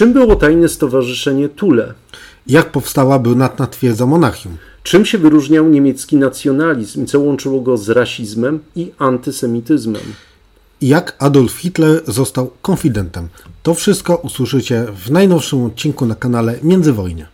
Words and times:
Czym 0.00 0.12
było 0.12 0.36
tajne 0.36 0.68
stowarzyszenie 0.68 1.48
Tule? 1.48 1.94
Jak 2.46 2.72
powstała 2.72 3.18
brunatna 3.18 3.66
twierdza 3.66 4.06
Monachium? 4.06 4.56
Czym 4.82 5.04
się 5.04 5.18
wyróżniał 5.18 5.68
niemiecki 5.68 6.16
nacjonalizm 6.16 7.04
i 7.04 7.06
co 7.06 7.20
łączyło 7.20 7.60
go 7.60 7.76
z 7.76 7.88
rasizmem 7.88 8.60
i 8.76 8.92
antysemityzmem? 8.98 10.02
Jak 10.80 11.16
Adolf 11.18 11.52
Hitler 11.52 12.02
został 12.06 12.50
konfidentem? 12.62 13.28
To 13.62 13.74
wszystko 13.74 14.16
usłyszycie 14.16 14.86
w 15.06 15.10
najnowszym 15.10 15.64
odcinku 15.64 16.06
na 16.06 16.14
kanale 16.14 16.58
Międzywojnie. 16.62 17.26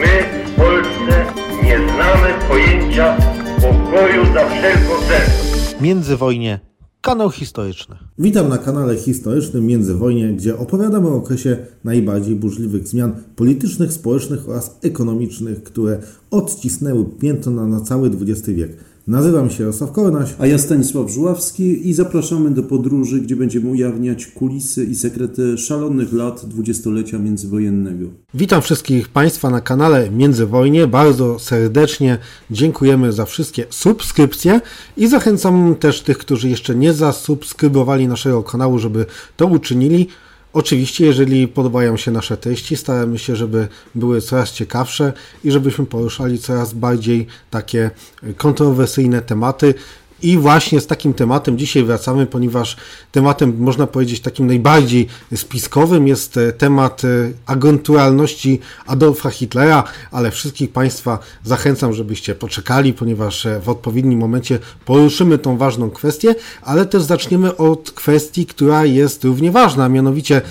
My, 0.00 0.24
Polsce, 0.56 1.26
nie 1.62 1.78
znamy 1.78 2.34
pojęcia 2.48 3.16
pokoju 3.60 4.24
za 4.34 4.48
wszelką 4.48 5.06
cenę. 5.08 5.43
Międzywojnie, 5.84 6.60
kanał 7.00 7.30
historyczny. 7.30 7.96
Witam 8.18 8.48
na 8.48 8.58
kanale 8.58 8.96
historycznym 8.96 9.66
Międzywojnie, 9.66 10.32
gdzie 10.32 10.58
opowiadamy 10.58 11.08
o 11.08 11.16
okresie 11.16 11.56
najbardziej 11.84 12.36
burzliwych 12.36 12.88
zmian 12.88 13.12
politycznych, 13.36 13.92
społecznych 13.92 14.48
oraz 14.48 14.78
ekonomicznych, 14.82 15.62
które 15.62 15.98
odcisnęły 16.30 17.04
piętno 17.04 17.66
na, 17.66 17.80
cały 17.80 18.10
XX 18.20 18.48
wiek. 18.48 18.76
Nazywam 19.06 19.50
się 19.50 19.62
Jarosław 19.62 19.92
Kołnaś. 19.92 20.34
A 20.38 20.46
ja 20.46 20.58
Stanisław 20.58 21.10
Żuławski 21.10 21.88
i 21.88 21.94
zapraszamy 21.94 22.50
do 22.50 22.62
podróży, 22.62 23.20
gdzie 23.20 23.36
będziemy 23.36 23.70
ujawniać 23.70 24.26
kulisy 24.26 24.84
i 24.84 24.94
sekrety 24.94 25.58
szalonych 25.58 26.12
lat 26.12 26.46
dwudziestolecia 26.46 27.18
międzywojennego. 27.18 28.06
Witam 28.34 28.62
wszystkich 28.62 29.08
Państwa 29.08 29.50
na 29.50 29.60
kanale 29.60 30.10
Międzywojnie. 30.10 30.86
Bardzo 30.86 31.38
serdecznie 31.38 32.18
dziękujemy 32.50 33.12
za 33.12 33.24
wszystkie 33.24 33.66
subskrypcje 33.70 34.60
i 34.96 35.08
zachęcam 35.08 35.74
też 35.74 36.00
tych, 36.00 36.18
którzy 36.18 36.48
jeszcze 36.48 36.74
nie 36.74 36.92
zasubskrybowali 36.92 38.08
naszego 38.08 38.42
kanału, 38.42 38.78
żeby 38.78 39.06
to 39.36 39.46
uczynili. 39.46 40.08
Oczywiście, 40.54 41.06
jeżeli 41.06 41.48
podobają 41.48 41.96
się 41.96 42.10
nasze 42.10 42.36
treści, 42.36 42.76
staramy 42.76 43.18
się, 43.18 43.36
żeby 43.36 43.68
były 43.94 44.20
coraz 44.20 44.52
ciekawsze 44.52 45.12
i 45.44 45.50
żebyśmy 45.50 45.86
poruszali 45.86 46.38
coraz 46.38 46.72
bardziej 46.74 47.26
takie 47.50 47.90
kontrowersyjne 48.36 49.22
tematy. 49.22 49.74
I 50.22 50.38
właśnie 50.38 50.80
z 50.80 50.86
takim 50.86 51.14
tematem 51.14 51.58
dzisiaj 51.58 51.84
wracamy, 51.84 52.26
ponieważ 52.26 52.76
tematem, 53.12 53.56
można 53.58 53.86
powiedzieć, 53.86 54.20
takim 54.20 54.46
najbardziej 54.46 55.06
spiskowym 55.36 56.08
jest 56.08 56.36
e, 56.36 56.52
temat 56.52 57.02
e, 57.04 57.08
agenturalności 57.46 58.60
Adolfa 58.86 59.30
Hitlera, 59.30 59.84
ale 60.10 60.30
wszystkich 60.30 60.72
Państwa 60.72 61.18
zachęcam, 61.44 61.92
żebyście 61.92 62.34
poczekali, 62.34 62.92
ponieważ 62.92 63.46
e, 63.46 63.60
w 63.60 63.68
odpowiednim 63.68 64.18
momencie 64.18 64.58
poruszymy 64.84 65.38
tą 65.38 65.56
ważną 65.56 65.90
kwestię, 65.90 66.34
ale 66.62 66.86
też 66.86 67.02
zaczniemy 67.02 67.56
od 67.56 67.90
kwestii, 67.90 68.46
która 68.46 68.84
jest 68.84 69.24
równie 69.24 69.50
ważna, 69.52 69.88
mianowicie 69.88 70.42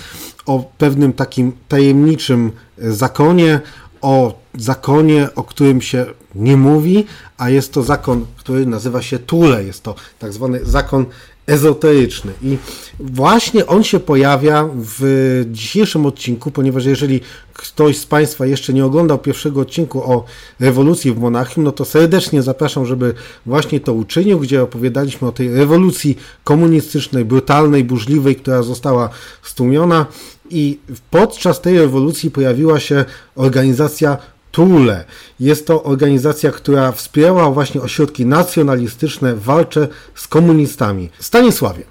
o 0.46 0.72
pewnym 0.78 1.12
takim 1.12 1.52
tajemniczym 1.68 2.52
zakonie, 2.78 3.60
o 4.00 4.38
zakonie, 4.54 5.28
o 5.34 5.42
którym 5.42 5.82
się 5.82 6.06
nie 6.34 6.56
mówi, 6.56 7.06
a 7.38 7.50
jest 7.50 7.72
to 7.72 7.82
zakon, 7.82 8.26
który 8.36 8.66
nazywa 8.66 9.02
się 9.02 9.18
Tule. 9.18 9.64
Jest 9.64 9.82
to 9.82 9.94
tak 10.18 10.32
zwany 10.32 10.64
zakon 10.64 11.06
ezoteryczny. 11.46 12.32
I 12.42 12.58
właśnie 13.00 13.66
on 13.66 13.84
się 13.84 14.00
pojawia 14.00 14.68
w 14.74 15.44
dzisiejszym 15.52 16.06
odcinku, 16.06 16.50
ponieważ 16.50 16.84
jeżeli 16.84 17.20
ktoś 17.52 17.98
z 17.98 18.06
Państwa 18.06 18.46
jeszcze 18.46 18.72
nie 18.72 18.84
oglądał 18.84 19.18
pierwszego 19.18 19.60
odcinku 19.60 20.12
o 20.12 20.24
rewolucji 20.60 21.12
w 21.12 21.18
Monachium, 21.18 21.64
no 21.64 21.72
to 21.72 21.84
serdecznie 21.84 22.42
zapraszam, 22.42 22.86
żeby 22.86 23.14
właśnie 23.46 23.80
to 23.80 23.92
uczynił, 23.92 24.38
gdzie 24.38 24.62
opowiadaliśmy 24.62 25.28
o 25.28 25.32
tej 25.32 25.54
rewolucji 25.54 26.18
komunistycznej, 26.44 27.24
brutalnej, 27.24 27.84
burzliwej, 27.84 28.36
która 28.36 28.62
została 28.62 29.08
stłumiona. 29.42 30.06
I 30.50 30.78
podczas 31.10 31.60
tej 31.60 31.78
rewolucji 31.78 32.30
pojawiła 32.30 32.80
się 32.80 33.04
organizacja 33.36 34.18
Tule. 34.54 35.04
Jest 35.40 35.66
to 35.66 35.82
organizacja, 35.82 36.50
która 36.50 36.92
wspierała 36.92 37.50
właśnie 37.50 37.80
ośrodki 37.80 38.26
nacjonalistyczne 38.26 39.34
w 39.34 39.42
walce 39.42 39.88
z 40.14 40.28
komunistami. 40.28 41.10
Stanisławie, 41.20 41.82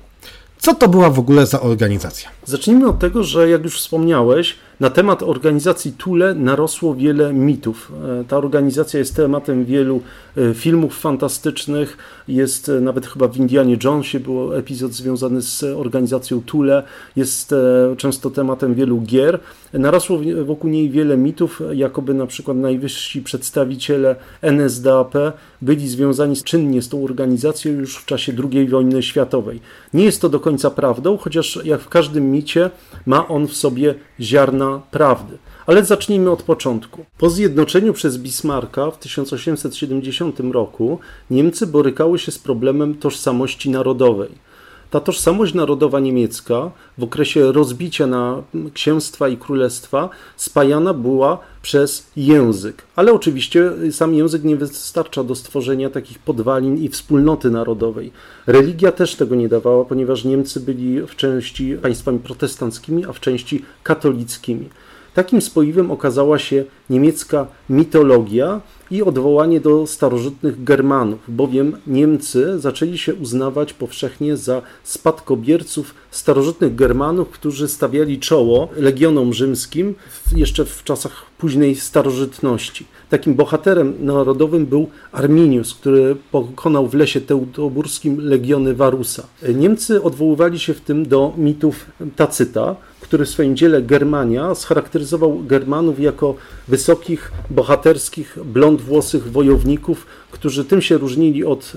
co 0.59 0.75
to 0.75 0.87
była 0.87 1.09
w 1.09 1.19
ogóle 1.19 1.45
za 1.45 1.61
organizacja? 1.61 2.29
Zacznijmy 2.45 2.87
od 2.87 2.99
tego, 2.99 3.23
że 3.23 3.49
jak 3.49 3.63
już 3.63 3.77
wspomniałeś, 3.77 4.55
na 4.79 4.89
temat 4.89 5.23
organizacji 5.23 5.91
Tule 5.91 6.35
narosło 6.35 6.95
wiele 6.95 7.33
mitów. 7.33 7.91
E, 8.21 8.23
Ta 8.23 8.37
organizacja 8.37 8.99
jest 8.99 9.15
tematem 9.15 9.65
wielu 9.65 10.01
e, 10.37 10.53
filmów 10.53 10.99
fantastycznych. 10.99 11.97
Jest 12.27 12.69
e, 12.69 12.81
nawet 12.81 13.07
chyba 13.07 13.27
w 13.27 13.37
Indianie 13.37 13.77
Jonesie 13.83 14.19
był 14.19 14.53
epizod 14.53 14.93
związany 14.93 15.41
z 15.41 15.63
organizacją 15.63 16.41
Tule. 16.41 16.83
Jest 17.15 17.55
często 17.97 18.29
tematem 18.29 18.75
wielu 18.75 19.01
gier. 19.01 19.39
Narosło 19.73 20.19
wokół 20.45 20.69
niej 20.69 20.89
wiele 20.89 21.17
mitów, 21.17 21.61
jakoby 21.73 22.13
na 22.13 22.27
przykład 22.27 22.57
najwyżsi 22.57 23.21
przedstawiciele 23.21 24.15
NSDAP 24.41 25.13
byli 25.61 25.87
związani 25.87 26.35
czynnie 26.37 26.81
z 26.81 26.89
tą 26.89 27.03
organizacją 27.03 27.71
już 27.71 27.97
w 27.97 28.05
czasie 28.05 28.33
II 28.53 28.67
wojny 28.67 29.03
światowej. 29.03 29.59
Nie 29.93 30.05
jest 30.05 30.21
to 30.21 30.29
do 30.29 30.39
końca 30.39 30.71
prawdą, 30.71 31.17
chociaż 31.17 31.59
jak 31.63 31.81
w 31.81 31.89
każdym 31.89 32.31
micie 32.33 32.69
ma 33.05 33.27
on 33.27 33.47
w 33.47 33.53
sobie 33.53 33.95
ziarna 34.19 34.81
prawdy. 34.91 35.37
Ale 35.65 35.85
zacznijmy 35.85 36.31
od 36.31 36.43
początku. 36.43 37.05
Po 37.17 37.29
zjednoczeniu 37.29 37.93
przez 37.93 38.17
Bismarcka 38.17 38.91
w 38.91 38.97
1870 38.97 40.39
roku 40.39 40.99
Niemcy 41.29 41.67
borykały 41.67 42.19
się 42.19 42.31
z 42.31 42.39
problemem 42.39 42.95
tożsamości 42.95 43.69
narodowej. 43.69 44.52
Ta 44.93 44.99
tożsamość 44.99 45.53
narodowa 45.53 45.99
niemiecka 45.99 46.71
w 46.97 47.03
okresie 47.03 47.51
rozbicia 47.51 48.07
na 48.07 48.43
księstwa 48.73 49.27
i 49.27 49.37
królestwa 49.37 50.09
spajana 50.35 50.93
była 50.93 51.37
przez 51.61 52.07
język. 52.15 52.83
Ale 52.95 53.13
oczywiście 53.13 53.71
sam 53.91 54.13
język 54.15 54.43
nie 54.43 54.55
wystarcza 54.55 55.23
do 55.23 55.35
stworzenia 55.35 55.89
takich 55.89 56.19
podwalin 56.19 56.77
i 56.77 56.89
wspólnoty 56.89 57.51
narodowej. 57.51 58.11
Religia 58.47 58.91
też 58.91 59.15
tego 59.15 59.35
nie 59.35 59.49
dawała, 59.49 59.85
ponieważ 59.85 60.23
Niemcy 60.23 60.59
byli 60.59 61.01
w 61.01 61.15
części 61.15 61.77
państwami 61.81 62.19
protestanckimi, 62.19 63.05
a 63.05 63.13
w 63.13 63.19
części 63.19 63.65
katolickimi. 63.83 64.69
Takim 65.13 65.41
spoiwem 65.41 65.91
okazała 65.91 66.39
się 66.39 66.63
niemiecka 66.89 67.47
mitologia 67.69 68.61
i 68.91 69.03
odwołanie 69.03 69.59
do 69.59 69.87
starożytnych 69.87 70.63
Germanów, 70.63 71.19
bowiem 71.27 71.77
Niemcy 71.87 72.59
zaczęli 72.59 72.97
się 72.97 73.13
uznawać 73.15 73.73
powszechnie 73.73 74.37
za 74.37 74.61
spadkobierców 74.83 75.95
starożytnych 76.11 76.75
Germanów, 76.75 77.29
którzy 77.29 77.67
stawiali 77.67 78.19
czoło 78.19 78.69
legionom 78.77 79.33
rzymskim 79.33 79.95
jeszcze 80.35 80.65
w 80.65 80.83
czasach 80.83 81.25
późnej 81.37 81.75
starożytności. 81.75 82.85
Takim 83.09 83.35
bohaterem 83.35 83.93
narodowym 83.99 84.65
był 84.65 84.87
Arminius, 85.11 85.73
który 85.73 86.15
pokonał 86.31 86.87
w 86.87 86.93
lesie 86.93 87.21
teutoburskim 87.21 88.19
legiony 88.19 88.75
Warusa. 88.75 89.27
Niemcy 89.55 90.03
odwoływali 90.03 90.59
się 90.59 90.73
w 90.73 90.81
tym 90.81 91.05
do 91.07 91.33
mitów 91.37 91.85
Tacyta, 92.15 92.75
który 93.13 93.25
w 93.25 93.29
swoim 93.29 93.55
dziele 93.55 93.81
Germania 93.81 94.55
scharakteryzował 94.55 95.43
Germanów 95.43 95.99
jako 95.99 96.35
wysokich, 96.67 97.31
bohaterskich, 97.49 98.37
blond 98.45 98.81
włosych 98.81 99.31
wojowników, 99.31 100.05
którzy 100.33 100.65
tym 100.65 100.81
się 100.81 100.97
różnili 100.97 101.45
od 101.45 101.73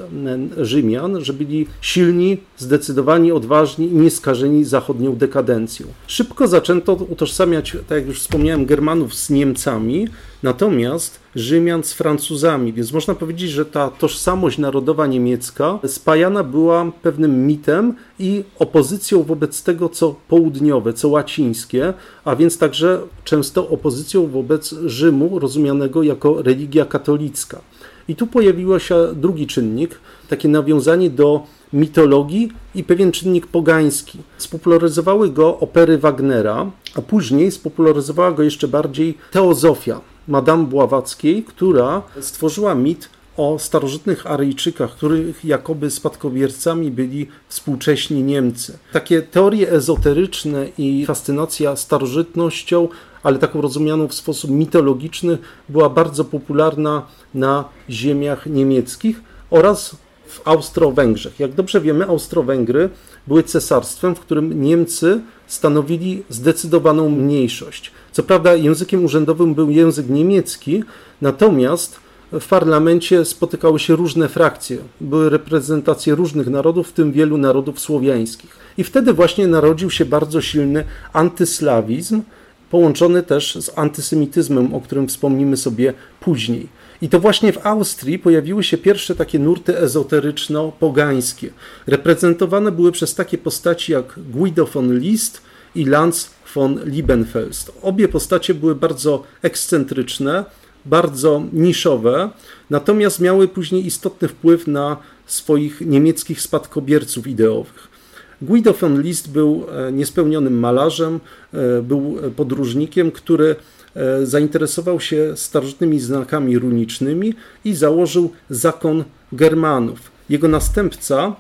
Rzymian, 0.63 1.25
że 1.25 1.33
byli 1.33 1.67
silni, 1.81 2.39
zdecydowani, 2.57 3.33
odważni 3.33 3.87
i 3.87 3.95
nieskażeni 3.95 4.65
zachodnią 4.65 5.17
dekadencją. 5.17 5.87
Szybko 6.07 6.49
zaczęto 6.49 6.95
utożsamiać, 6.95 7.77
tak 7.89 7.99
jak 7.99 8.07
już 8.07 8.21
wspomniałem, 8.21 8.67
Germanów 8.67 9.15
z 9.15 9.31
Niemcami, 9.31 10.09
natomiast 10.43 11.21
Rzymian 11.35 11.85
z 11.85 11.93
Francuzami, 11.93 12.73
więc 12.73 12.93
można 12.93 13.15
powiedzieć, 13.15 13.51
że 13.51 13.65
ta 13.65 13.91
tożsamość 13.91 14.59
narodowa 14.59 15.07
niemiecka 15.07 15.79
spajana 15.87 16.45
była 16.45 16.93
pewnym 17.03 17.47
mitem 17.47 17.95
i 18.19 18.45
opozycją 18.59 19.23
wobec 19.23 19.63
tego, 19.63 19.89
co 19.89 20.15
południowe, 20.29 20.93
co 20.93 21.09
łacińskie, 21.09 21.95
a 22.25 22.37
więc 22.37 22.59
także 22.59 23.01
często 23.25 23.69
opozycją 23.69 24.27
wobec 24.27 24.75
Rzymu, 24.87 25.39
rozumianego 25.39 26.03
jako 26.03 26.43
religia 26.43 26.85
katolicka. 26.85 27.61
I 28.09 28.17
tu 28.17 28.27
pojawił 28.27 28.81
się 28.81 29.15
drugi 29.15 29.47
czynnik, 29.47 29.99
takie 30.29 30.49
nawiązanie 30.49 31.11
do 31.11 31.47
mitologii 31.73 32.53
i 32.75 32.85
pewien 32.85 33.13
czynnik 33.13 33.47
pogański. 33.47 34.19
Spopularyzowały 34.39 35.31
go 35.31 35.59
opery 35.59 35.99
Wagnera, 35.99 36.71
a 36.95 37.03
później 37.03 37.51
spopularyzowała 37.51 38.33
go 38.33 38.43
jeszcze 38.43 38.69
bardziej 38.69 39.19
teozofia 39.31 40.01
Madame 40.29 40.65
Bławackiej, 40.65 41.45
która 41.45 42.03
stworzyła 42.21 42.75
mit 42.75 43.09
o 43.37 43.59
starożytnych 43.59 44.27
Aryjczykach, 44.27 44.91
których 44.91 45.45
jakoby 45.45 45.91
spadkobiercami 45.91 46.91
byli 46.91 47.29
współcześni 47.49 48.23
Niemcy. 48.23 48.79
Takie 48.93 49.23
teorie 49.23 49.71
ezoteryczne 49.71 50.67
i 50.79 51.07
fascynacja 51.07 51.77
starożytnością, 51.77 52.89
ale 53.27 53.39
taką 53.39 53.61
rozumianą 53.61 54.09
w 54.09 54.15
sposób 54.15 54.51
mitologiczny, 54.51 55.39
była 55.69 55.89
bardzo 55.89 56.25
popularna 56.25 57.03
na 57.35 57.65
ziemiach 57.91 58.47
niemieckich 58.47 59.21
oraz 59.51 59.97
w 60.27 60.49
Austro-Węgrzech. 60.49 61.41
Jak 61.41 61.53
dobrze 61.53 61.81
wiemy, 61.81 62.07
Austro-Węgry 62.07 62.89
były 63.27 63.43
cesarstwem, 63.43 64.15
w 64.15 64.21
którym 64.21 64.63
Niemcy 64.63 65.21
stanowili 65.47 66.23
zdecydowaną 66.29 67.11
mniejszość. 67.11 67.91
Co 68.13 68.23
prawda 68.23 68.55
językiem 68.55 69.05
urzędowym 69.05 69.55
był 69.55 69.71
język 69.71 70.09
niemiecki, 70.09 70.85
natomiast 71.23 72.01
w 72.33 72.49
parlamencie 72.49 73.25
spotykały 73.25 73.79
się 73.79 73.97
różne 73.97 74.29
frakcje, 74.29 74.79
były 75.01 75.31
reprezentacje 75.31 76.15
różnych 76.15 76.47
narodów, 76.47 76.89
w 76.89 76.93
tym 76.93 77.13
wielu 77.13 77.39
narodów 77.39 77.81
słowiańskich. 77.81 78.57
I 78.79 78.85
wtedy 78.85 79.13
właśnie 79.13 79.47
narodził 79.49 79.91
się 79.91 80.05
bardzo 80.05 80.41
silny 80.41 80.85
antyslawizm, 81.13 82.23
połączony 82.71 83.23
też 83.23 83.55
z 83.55 83.79
antysemityzmem, 83.79 84.75
o 84.75 84.81
którym 84.81 85.09
wspomnimy 85.09 85.57
sobie 85.57 85.93
później. 86.21 86.69
I 87.03 87.09
to 87.09 87.21
właśnie 87.21 87.53
w 87.53 87.67
Austrii 87.67 88.19
pojawiły 88.19 88.65
się 88.65 88.79
pierwsze 88.79 89.15
takie 89.15 89.39
nurty 89.39 89.75
ezoteryczno-pogańskie. 89.75 91.49
Reprezentowane 91.87 92.73
były 92.73 92.93
przez 92.93 93.15
takie 93.15 93.39
postaci 93.39 93.93
jak 93.93 94.19
Guido 94.31 94.67
von 94.67 94.99
List 94.99 95.43
i 95.75 95.85
Lanz 95.85 96.31
von 96.55 96.81
Liebenfels. 96.85 97.71
Obie 97.83 98.09
postacie 98.09 98.55
były 98.55 98.75
bardzo 98.75 99.23
ekscentryczne, 99.43 100.45
bardzo 100.85 101.43
niszowe, 101.53 102.31
natomiast 102.71 103.21
miały 103.21 103.49
później 103.49 103.87
istotny 103.87 104.29
wpływ 104.29 104.67
na 104.67 104.97
swoich 105.27 105.81
niemieckich 105.81 106.41
spadkobierców 106.41 107.27
ideowych. 107.27 107.96
Guido 108.43 108.73
von 108.73 109.03
List 109.03 109.31
był 109.31 109.67
e, 109.89 109.93
niespełnionym 109.93 110.59
malarzem, 110.59 111.21
e, 111.55 111.83
był 111.83 112.17
podróżnikiem, 112.37 113.11
który 113.11 113.57
e, 113.95 114.27
zainteresował 114.27 115.01
się 115.01 115.33
starożytnymi 115.37 116.01
znakami 116.01 116.59
runicznymi 116.59 117.35
i 117.65 117.75
założył 117.75 118.31
zakon 118.51 119.05
Germanów. 119.33 119.99
Jego 120.29 120.49
następca, 120.49 121.37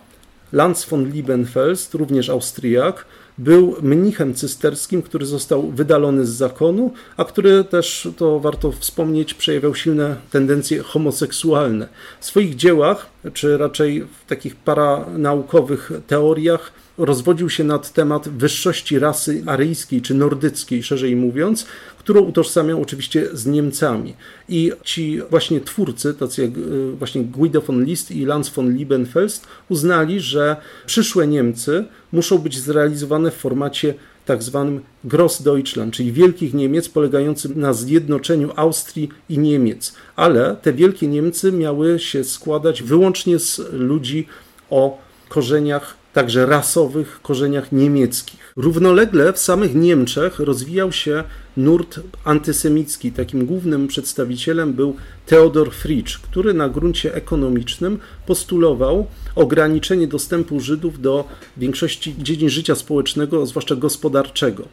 Lanz 0.52 0.84
von 0.84 1.10
Liebenfels, 1.10 1.94
również 1.94 2.30
Austriak, 2.30 3.06
był 3.38 3.76
mnichem 3.82 4.34
cysterskim, 4.34 5.02
który 5.02 5.26
został 5.26 5.70
wydalony 5.70 6.26
z 6.26 6.28
zakonu, 6.28 6.92
a 7.16 7.24
który 7.24 7.64
też, 7.64 8.08
to 8.16 8.40
warto 8.40 8.72
wspomnieć, 8.72 9.34
przejawiał 9.34 9.74
silne 9.74 10.16
tendencje 10.30 10.82
homoseksualne. 10.82 11.88
W 12.20 12.24
swoich 12.24 12.56
dziełach, 12.56 13.06
czy 13.32 13.56
raczej 13.56 14.02
w 14.02 14.28
takich 14.28 14.56
paranaukowych 14.56 15.92
teoriach, 16.06 16.72
rozwodził 16.98 17.50
się 17.50 17.64
nad 17.64 17.92
temat 17.92 18.28
wyższości 18.28 18.98
rasy 18.98 19.42
aryjskiej 19.46 20.02
czy 20.02 20.14
nordyckiej, 20.14 20.82
szerzej 20.82 21.16
mówiąc, 21.16 21.66
którą 21.98 22.20
utożsamiał 22.20 22.82
oczywiście 22.82 23.28
z 23.32 23.46
Niemcami. 23.46 24.14
I 24.48 24.72
ci 24.84 25.20
właśnie 25.30 25.60
twórcy, 25.60 26.14
tacy 26.14 26.42
jak 26.42 26.50
e, 26.50 26.96
właśnie 26.98 27.24
Guido 27.24 27.60
von 27.60 27.84
List 27.84 28.10
i 28.10 28.24
Lanz 28.24 28.48
von 28.48 28.76
Liebenfels, 28.76 29.42
uznali, 29.68 30.20
że 30.20 30.56
przyszłe 30.86 31.26
Niemcy 31.26 31.84
muszą 32.12 32.38
być 32.38 32.58
zrealizowane 32.58 33.30
w 33.30 33.34
formacie 33.34 33.94
tak 34.26 34.42
zwanym 34.42 34.80
Grossdeutschland, 35.04 35.94
czyli 35.94 36.12
Wielkich 36.12 36.54
Niemiec, 36.54 36.88
polegającym 36.88 37.60
na 37.60 37.72
zjednoczeniu 37.72 38.50
Austrii 38.56 39.08
i 39.28 39.38
Niemiec. 39.38 39.94
Ale 40.16 40.56
te 40.62 40.72
Wielkie 40.72 41.06
Niemcy 41.06 41.52
miały 41.52 41.98
się 41.98 42.24
składać 42.24 42.82
wyłącznie 42.82 43.38
z 43.38 43.60
ludzi 43.72 44.26
o 44.70 44.98
korzeniach 45.28 45.96
także 46.16 46.46
rasowych 46.46 47.20
korzeniach 47.22 47.72
niemieckich. 47.72 48.52
Równolegle 48.56 49.32
w 49.32 49.38
samych 49.38 49.74
Niemczech 49.74 50.38
rozwijał 50.38 50.92
się 50.92 51.24
nurt 51.56 52.00
antysemicki. 52.24 53.12
Takim 53.12 53.46
głównym 53.46 53.88
przedstawicielem 53.88 54.72
był 54.72 54.96
Theodor 55.26 55.70
Fritsch, 55.70 56.20
który 56.20 56.54
na 56.54 56.68
gruncie 56.68 57.14
ekonomicznym 57.14 57.98
postulował 58.26 59.06
ograniczenie 59.34 60.06
dostępu 60.06 60.60
Żydów 60.60 61.00
do 61.00 61.24
większości 61.56 62.14
dziedzin 62.18 62.48
życia 62.48 62.74
społecznego, 62.74 63.46
zwłaszcza 63.46 63.76
gospodarczego. 63.76 64.68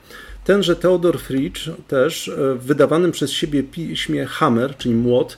Tenże 0.45 0.75
Theodor 0.75 1.19
Fritsch 1.19 1.69
też 1.87 2.31
w 2.59 2.65
wydawanym 2.65 3.11
przez 3.11 3.31
siebie 3.31 3.63
piśmie 3.63 4.25
Hammer, 4.25 4.77
czyli 4.77 4.95
Młot, 4.95 5.37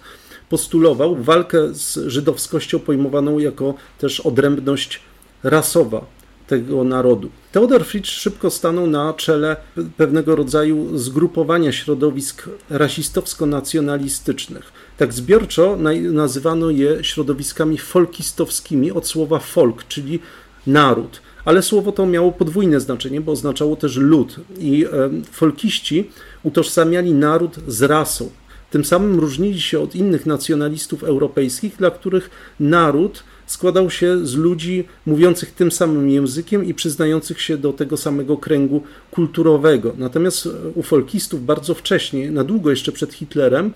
postulował 0.49 1.15
walkę 1.15 1.73
z 1.73 1.99
żydowskością 2.07 2.79
pojmowaną 2.79 3.39
jako 3.39 3.73
też 3.99 4.19
odrębność 4.19 5.01
rasowa 5.45 6.05
tego 6.47 6.83
narodu. 6.83 7.29
Theodor 7.51 7.85
Fritsch 7.85 8.11
szybko 8.11 8.49
stanął 8.49 8.87
na 8.87 9.13
czele 9.13 9.55
pewnego 9.97 10.35
rodzaju 10.35 10.97
zgrupowania 10.97 11.71
środowisk 11.71 12.49
rasistowsko-nacjonalistycznych. 12.69 14.63
Tak 14.97 15.13
zbiorczo 15.13 15.77
nazywano 16.11 16.69
je 16.69 17.03
środowiskami 17.03 17.77
folkistowskimi 17.77 18.91
od 18.91 19.07
słowa 19.07 19.39
folk, 19.39 19.87
czyli 19.87 20.19
naród. 20.67 21.21
Ale 21.45 21.61
słowo 21.61 21.91
to 21.91 22.05
miało 22.05 22.31
podwójne 22.31 22.79
znaczenie, 22.79 23.21
bo 23.21 23.31
oznaczało 23.31 23.75
też 23.75 23.97
lud. 23.97 24.35
I 24.59 24.85
folkiści 25.31 26.09
utożsamiali 26.43 27.13
naród 27.13 27.55
z 27.67 27.81
rasą. 27.81 28.29
Tym 28.71 28.85
samym 28.85 29.19
różnili 29.19 29.61
się 29.61 29.79
od 29.79 29.95
innych 29.95 30.25
nacjonalistów 30.25 31.03
europejskich, 31.03 31.77
dla 31.77 31.91
których 31.91 32.29
naród 32.59 33.23
składał 33.45 33.89
się 33.89 34.25
z 34.25 34.35
ludzi 34.35 34.83
mówiących 35.05 35.51
tym 35.51 35.71
samym 35.71 36.09
językiem 36.09 36.65
i 36.65 36.73
przyznających 36.73 37.41
się 37.41 37.57
do 37.57 37.73
tego 37.73 37.97
samego 37.97 38.37
kręgu 38.37 38.81
kulturowego. 39.11 39.93
Natomiast 39.97 40.49
u 40.75 40.83
folkistów 40.83 41.45
bardzo 41.45 41.73
wcześnie, 41.73 42.31
na 42.31 42.43
długo 42.43 42.69
jeszcze 42.69 42.91
przed 42.91 43.13
Hitlerem, 43.13 43.71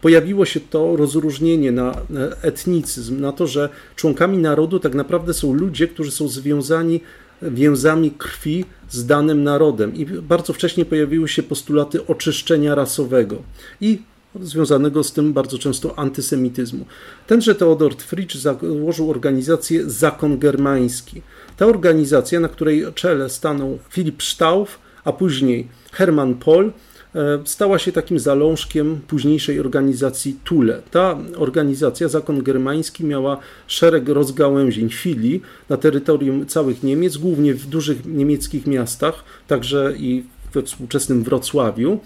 pojawiło 0.00 0.44
się 0.44 0.60
to 0.60 0.96
rozróżnienie 0.96 1.72
na 1.72 1.94
etnicyzm, 2.42 3.20
na 3.20 3.32
to, 3.32 3.46
że 3.46 3.68
członkami 3.96 4.38
narodu 4.38 4.78
tak 4.78 4.94
naprawdę 4.94 5.34
są 5.34 5.52
ludzie, 5.52 5.88
którzy 5.88 6.10
są 6.10 6.28
związani 6.28 7.00
więzami 7.42 8.10
krwi 8.10 8.64
z 8.90 9.06
danym 9.06 9.42
narodem. 9.42 9.94
I 9.94 10.06
bardzo 10.06 10.52
wcześnie 10.52 10.84
pojawiły 10.84 11.28
się 11.28 11.42
postulaty 11.42 12.06
oczyszczenia 12.06 12.74
rasowego. 12.74 13.42
I 13.80 13.98
związanego 14.40 15.04
z 15.04 15.12
tym 15.12 15.32
bardzo 15.32 15.58
często 15.58 15.98
antysemityzmu. 15.98 16.84
Tenże 17.26 17.54
Theodor 17.54 17.96
Fritsch 17.96 18.36
założył 18.36 19.10
organizację 19.10 19.90
Zakon 19.90 20.38
Germański. 20.38 21.22
Ta 21.56 21.66
organizacja, 21.66 22.40
na 22.40 22.48
której 22.48 22.84
czele 22.94 23.30
stanął 23.30 23.78
Filip 23.90 24.22
Stauf, 24.22 24.78
a 25.04 25.12
później 25.12 25.68
Hermann 25.92 26.34
Pohl, 26.34 26.70
e, 27.14 27.38
stała 27.44 27.78
się 27.78 27.92
takim 27.92 28.18
zalążkiem 28.18 29.00
późniejszej 29.08 29.60
organizacji 29.60 30.38
Tule. 30.44 30.82
Ta 30.90 31.18
organizacja, 31.36 32.08
Zakon 32.08 32.42
Germański, 32.42 33.04
miała 33.04 33.38
szereg 33.66 34.08
rozgałęzień, 34.08 34.90
filii 34.90 35.42
na 35.68 35.76
terytorium 35.76 36.46
całych 36.46 36.82
Niemiec, 36.82 37.16
głównie 37.16 37.54
w 37.54 37.66
dużych 37.66 38.06
niemieckich 38.06 38.66
miastach, 38.66 39.24
także 39.48 39.92
i 39.96 40.24
we 40.52 40.62
współczesnym 40.62 41.24
Wrocławiu 41.24 42.00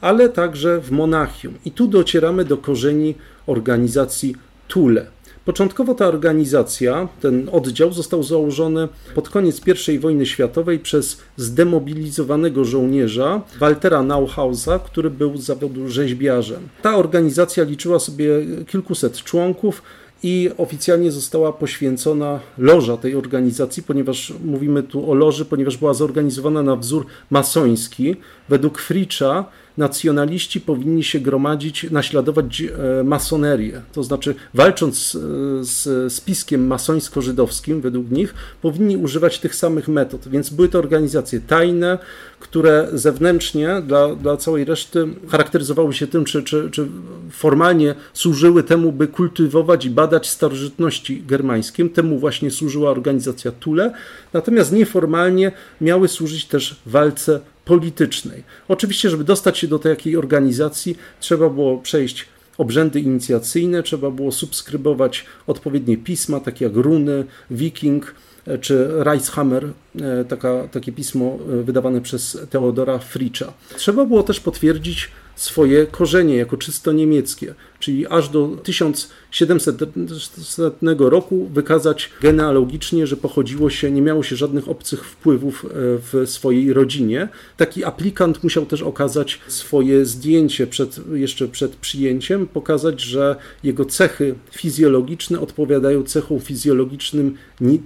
ale 0.00 0.28
także 0.28 0.80
w 0.80 0.90
Monachium. 0.90 1.54
I 1.64 1.70
tu 1.70 1.88
docieramy 1.88 2.44
do 2.44 2.56
korzeni 2.56 3.14
organizacji 3.46 4.34
Tule. 4.68 5.06
Początkowo 5.44 5.94
ta 5.94 6.06
organizacja, 6.06 7.08
ten 7.20 7.48
oddział 7.52 7.92
został 7.92 8.22
założony 8.22 8.88
pod 9.14 9.28
koniec 9.28 9.60
I 9.88 9.98
wojny 9.98 10.26
światowej 10.26 10.78
przez 10.78 11.20
zdemobilizowanego 11.36 12.64
żołnierza 12.64 13.42
Waltera 13.58 14.02
Nauhausa, 14.02 14.78
który 14.78 15.10
był 15.10 15.36
z 15.36 15.44
zawodu 15.44 15.88
rzeźbiarzem. 15.88 16.68
Ta 16.82 16.96
organizacja 16.96 17.64
liczyła 17.64 17.98
sobie 17.98 18.28
kilkuset 18.66 19.16
członków, 19.16 19.82
i 20.22 20.50
oficjalnie 20.56 21.12
została 21.12 21.52
poświęcona 21.52 22.40
loża 22.58 22.96
tej 22.96 23.16
organizacji, 23.16 23.82
ponieważ 23.82 24.32
mówimy 24.44 24.82
tu 24.82 25.10
o 25.10 25.14
loży, 25.14 25.44
ponieważ 25.44 25.76
była 25.76 25.94
zorganizowana 25.94 26.62
na 26.62 26.76
wzór 26.76 27.06
masoński. 27.30 28.16
Według 28.48 28.78
Fricza 28.78 29.44
nacjonaliści 29.78 30.60
powinni 30.60 31.04
się 31.04 31.20
gromadzić, 31.20 31.90
naśladować 31.90 32.62
e, 32.62 33.04
masonerię. 33.04 33.80
To 33.92 34.02
znaczy, 34.02 34.34
walcząc 34.54 35.18
z 35.60 36.12
spiskiem 36.12 36.66
masońsko-żydowskim, 36.66 37.80
według 37.80 38.10
nich, 38.10 38.34
powinni 38.62 38.96
używać 38.96 39.38
tych 39.38 39.54
samych 39.54 39.88
metod. 39.88 40.28
Więc 40.28 40.50
były 40.50 40.68
to 40.68 40.78
organizacje 40.78 41.40
tajne, 41.40 41.98
które 42.40 42.88
zewnętrznie 42.92 43.82
dla, 43.86 44.14
dla 44.14 44.36
całej 44.36 44.64
reszty 44.64 45.08
charakteryzowały 45.28 45.94
się 45.94 46.06
tym, 46.06 46.24
czy, 46.24 46.42
czy, 46.42 46.70
czy 46.70 46.86
formalnie 47.30 47.94
służyły 48.12 48.62
temu, 48.62 48.92
by 48.92 49.08
kultywować 49.08 49.84
i 49.84 49.90
badać 49.90 50.28
starożytności 50.28 51.22
germańskie. 51.26 51.88
Temu 51.88 52.18
właśnie 52.18 52.50
służyła 52.50 52.90
organizacja 52.90 53.52
Tule. 53.52 53.92
Natomiast 54.32 54.72
nieformalnie 54.72 55.52
miały 55.80 56.08
służyć 56.08 56.44
też 56.44 56.76
walce 56.86 57.40
politycznej. 57.68 58.42
Oczywiście, 58.68 59.10
żeby 59.10 59.24
dostać 59.24 59.58
się 59.58 59.68
do 59.68 59.78
takiej 59.78 60.16
organizacji, 60.16 60.98
trzeba 61.20 61.50
było 61.50 61.78
przejść 61.78 62.26
obrzędy 62.58 63.00
inicjacyjne, 63.00 63.82
trzeba 63.82 64.10
było 64.10 64.32
subskrybować 64.32 65.24
odpowiednie 65.46 65.96
pisma, 65.96 66.40
takie 66.40 66.64
jak 66.64 66.74
Runy, 66.74 67.24
Viking 67.50 68.14
e, 68.46 68.58
czy 68.58 68.88
Reishammer, 68.90 69.64
e, 70.00 70.24
taka, 70.24 70.68
takie 70.68 70.92
pismo 70.92 71.38
e, 71.60 71.62
wydawane 71.62 72.00
przez 72.00 72.38
Teodora 72.50 72.98
Fricza. 72.98 73.52
Trzeba 73.76 74.04
było 74.04 74.22
też 74.22 74.40
potwierdzić 74.40 75.10
swoje 75.38 75.86
korzenie 75.86 76.36
jako 76.36 76.56
czysto 76.56 76.92
niemieckie, 76.92 77.54
czyli 77.78 78.06
aż 78.06 78.28
do 78.28 78.48
1700 78.62 80.74
roku 80.98 81.48
wykazać 81.52 82.10
genealogicznie, 82.22 83.06
że 83.06 83.16
pochodziło 83.16 83.70
się, 83.70 83.90
nie 83.90 84.02
miało 84.02 84.22
się 84.22 84.36
żadnych 84.36 84.68
obcych 84.68 85.04
wpływów 85.04 85.64
e, 85.64 85.68
w 85.72 86.30
swojej 86.30 86.72
rodzinie. 86.72 87.28
Taki 87.56 87.84
aplikant 87.84 88.44
musiał 88.44 88.66
też 88.66 88.82
okazać 88.82 89.40
swoje 89.48 90.04
zdjęcie 90.04 90.66
przed, 90.66 91.00
jeszcze 91.12 91.48
przed 91.48 91.76
przyjęciem, 91.76 92.46
pokazać, 92.46 93.00
że 93.00 93.36
jego 93.64 93.84
cechy 93.84 94.34
fizjologiczne 94.50 95.40
odpowiadają 95.40 96.02
cechom 96.02 96.40
fizjologicznym 96.40 97.34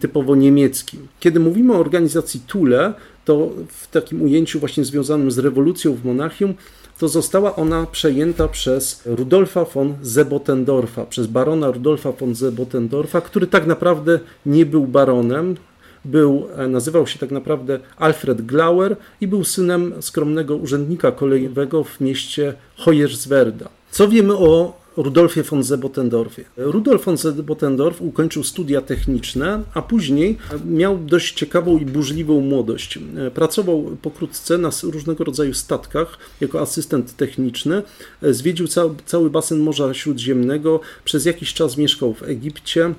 typowo 0.00 0.36
niemieckim. 0.36 1.08
Kiedy 1.20 1.40
mówimy 1.40 1.72
o 1.72 1.78
organizacji 1.78 2.40
Thule, 2.46 2.94
to 3.24 3.50
w 3.68 3.90
takim 3.90 4.22
ujęciu 4.22 4.60
właśnie 4.60 4.84
związanym 4.84 5.30
z 5.30 5.38
rewolucją 5.38 5.94
w 5.94 6.04
Monachium, 6.04 6.54
to 6.98 7.08
została 7.08 7.56
ona 7.56 7.86
przejęta 7.86 8.48
przez 8.48 9.02
Rudolfa 9.06 9.64
von 9.64 9.94
Zebotendorfa, 10.02 11.06
przez 11.06 11.26
barona 11.26 11.70
Rudolfa 11.70 12.12
von 12.12 12.34
Zebotendorfa, 12.34 13.20
który 13.20 13.46
tak 13.46 13.66
naprawdę 13.66 14.20
nie 14.46 14.66
był 14.66 14.86
baronem, 14.86 15.56
był, 16.04 16.48
e, 16.56 16.68
nazywał 16.68 17.06
się 17.06 17.18
tak 17.18 17.30
naprawdę 17.30 17.80
Alfred 17.96 18.42
Glauer 18.42 18.96
i 19.20 19.28
był 19.28 19.44
synem 19.44 19.94
skromnego 20.00 20.56
urzędnika 20.56 21.12
kolejowego 21.12 21.84
w 21.84 22.00
mieście 22.00 22.54
Hoyerswerda. 22.76 23.68
Co 23.90 24.08
wiemy 24.08 24.36
o 24.36 24.81
Rudolfie 24.96 25.42
von 25.42 25.62
Zebotendorfie. 25.62 26.44
Rudolf 26.56 27.04
von 27.04 27.16
Zebotendorf 27.16 28.02
ukończył 28.02 28.44
studia 28.44 28.80
techniczne, 28.80 29.62
a 29.74 29.82
później 29.82 30.38
miał 30.66 30.98
dość 30.98 31.34
ciekawą 31.34 31.78
i 31.78 31.86
burzliwą 31.86 32.40
młodość. 32.40 32.98
Pracował 33.34 33.96
pokrótce 34.02 34.58
na 34.58 34.70
różnego 34.82 35.24
rodzaju 35.24 35.54
statkach 35.54 36.18
jako 36.40 36.60
asystent 36.60 37.16
techniczny, 37.16 37.82
zwiedził 38.22 38.68
cały, 38.68 38.94
cały 39.06 39.30
basen 39.30 39.58
Morza 39.58 39.94
Śródziemnego, 39.94 40.80
przez 41.04 41.24
jakiś 41.24 41.54
czas 41.54 41.76
mieszkał 41.76 42.14
w 42.14 42.22
Egipcie, 42.22 42.94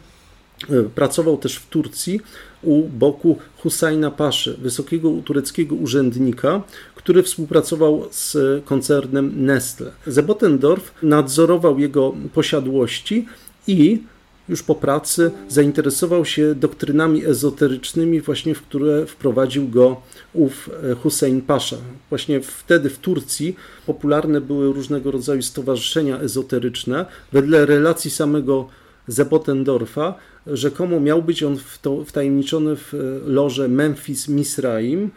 Pracował 0.96 1.38
też 1.38 1.56
w 1.56 1.70
Turcji 1.70 2.22
u 2.62 2.84
boku 2.84 3.38
Husajna 3.58 4.12
Paszy, 4.12 4.58
wysokiego 4.62 5.12
tureckiego 5.26 5.76
urzędnika, 5.76 6.62
który 6.96 7.24
współpracował 7.24 8.08
z 8.12 8.38
koncernem 8.66 9.46
Nestle. 9.46 9.92
Zebotendorf 10.08 10.94
nadzorował 11.04 11.80
jego 11.80 12.14
posiadłości 12.34 13.26
i 13.68 14.04
już 14.50 14.64
po 14.64 14.76
pracy 14.76 15.32
zainteresował 15.48 16.26
się 16.26 16.56
doktrynami 16.56 17.26
ezoterycznymi, 17.26 18.22
właśnie 18.22 18.56
w 18.56 18.62
które 18.62 19.06
wprowadził 19.06 19.68
go 19.68 20.02
ów 20.34 20.70
Hussein 21.04 21.42
Pasza. 21.42 21.78
Właśnie 22.10 22.42
wtedy 22.42 22.90
w 22.90 22.98
Turcji 22.98 23.56
popularne 23.86 24.42
były 24.42 24.74
różnego 24.74 25.12
rodzaju 25.12 25.42
stowarzyszenia 25.42 26.20
ezoteryczne. 26.20 27.06
Wedle 27.32 27.66
relacji 27.66 28.12
samego 28.12 28.68
Zebotendorfa 29.08 30.16
rzekomo 30.48 31.00
miał 31.00 31.24
być 31.24 31.44
on 31.44 31.58
wtajemniczony 32.06 32.76
w 32.76 32.94
loże 33.26 33.68
Memphis 33.68 34.28
Misraim, 34.28 35.10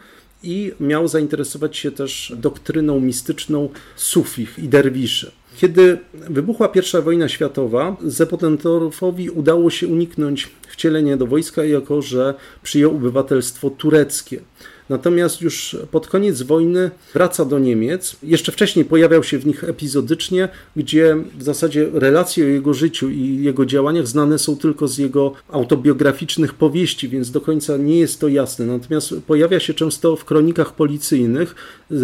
i 0.43 0.71
miał 0.79 1.07
zainteresować 1.07 1.77
się 1.77 1.91
też 1.91 2.33
doktryną 2.37 2.99
mistyczną 2.99 3.69
sufich 3.95 4.59
i 4.59 4.67
derwiszy. 4.67 5.31
Kiedy 5.57 5.97
wybuchła 6.13 6.71
I 6.75 7.01
wojna 7.01 7.29
światowa, 7.29 7.97
Zepotentorowi 8.05 9.29
udało 9.29 9.69
się 9.69 9.87
uniknąć 9.87 10.49
wcielenia 10.67 11.17
do 11.17 11.27
wojska, 11.27 11.63
jako 11.63 12.01
że 12.01 12.33
przyjął 12.63 12.95
obywatelstwo 12.95 13.69
tureckie. 13.69 14.41
Natomiast 14.89 15.41
już 15.41 15.77
pod 15.91 16.07
koniec 16.07 16.41
wojny 16.41 16.91
wraca 17.13 17.45
do 17.45 17.59
Niemiec. 17.59 18.15
Jeszcze 18.23 18.51
wcześniej 18.51 18.85
pojawiał 18.85 19.23
się 19.23 19.39
w 19.39 19.45
nich 19.45 19.63
epizodycznie, 19.63 20.49
gdzie 20.75 21.17
w 21.37 21.43
zasadzie 21.43 21.89
relacje 21.93 22.45
o 22.45 22.47
jego 22.47 22.73
życiu 22.73 23.09
i 23.09 23.43
jego 23.43 23.65
działaniach 23.65 24.07
znane 24.07 24.39
są 24.39 24.57
tylko 24.57 24.87
z 24.87 24.97
jego 24.97 25.33
autobiograficznych 25.49 26.53
powieści, 26.53 27.09
więc 27.09 27.31
do 27.31 27.41
końca 27.41 27.77
nie 27.77 27.99
jest 27.99 28.19
to 28.19 28.27
jasne. 28.27 28.65
Natomiast 28.65 29.13
pojawia 29.27 29.59
się 29.59 29.73
często 29.73 30.15
w 30.15 30.25
kronikach 30.25 30.73
policyjnych 30.73 31.55
y, 31.91 31.95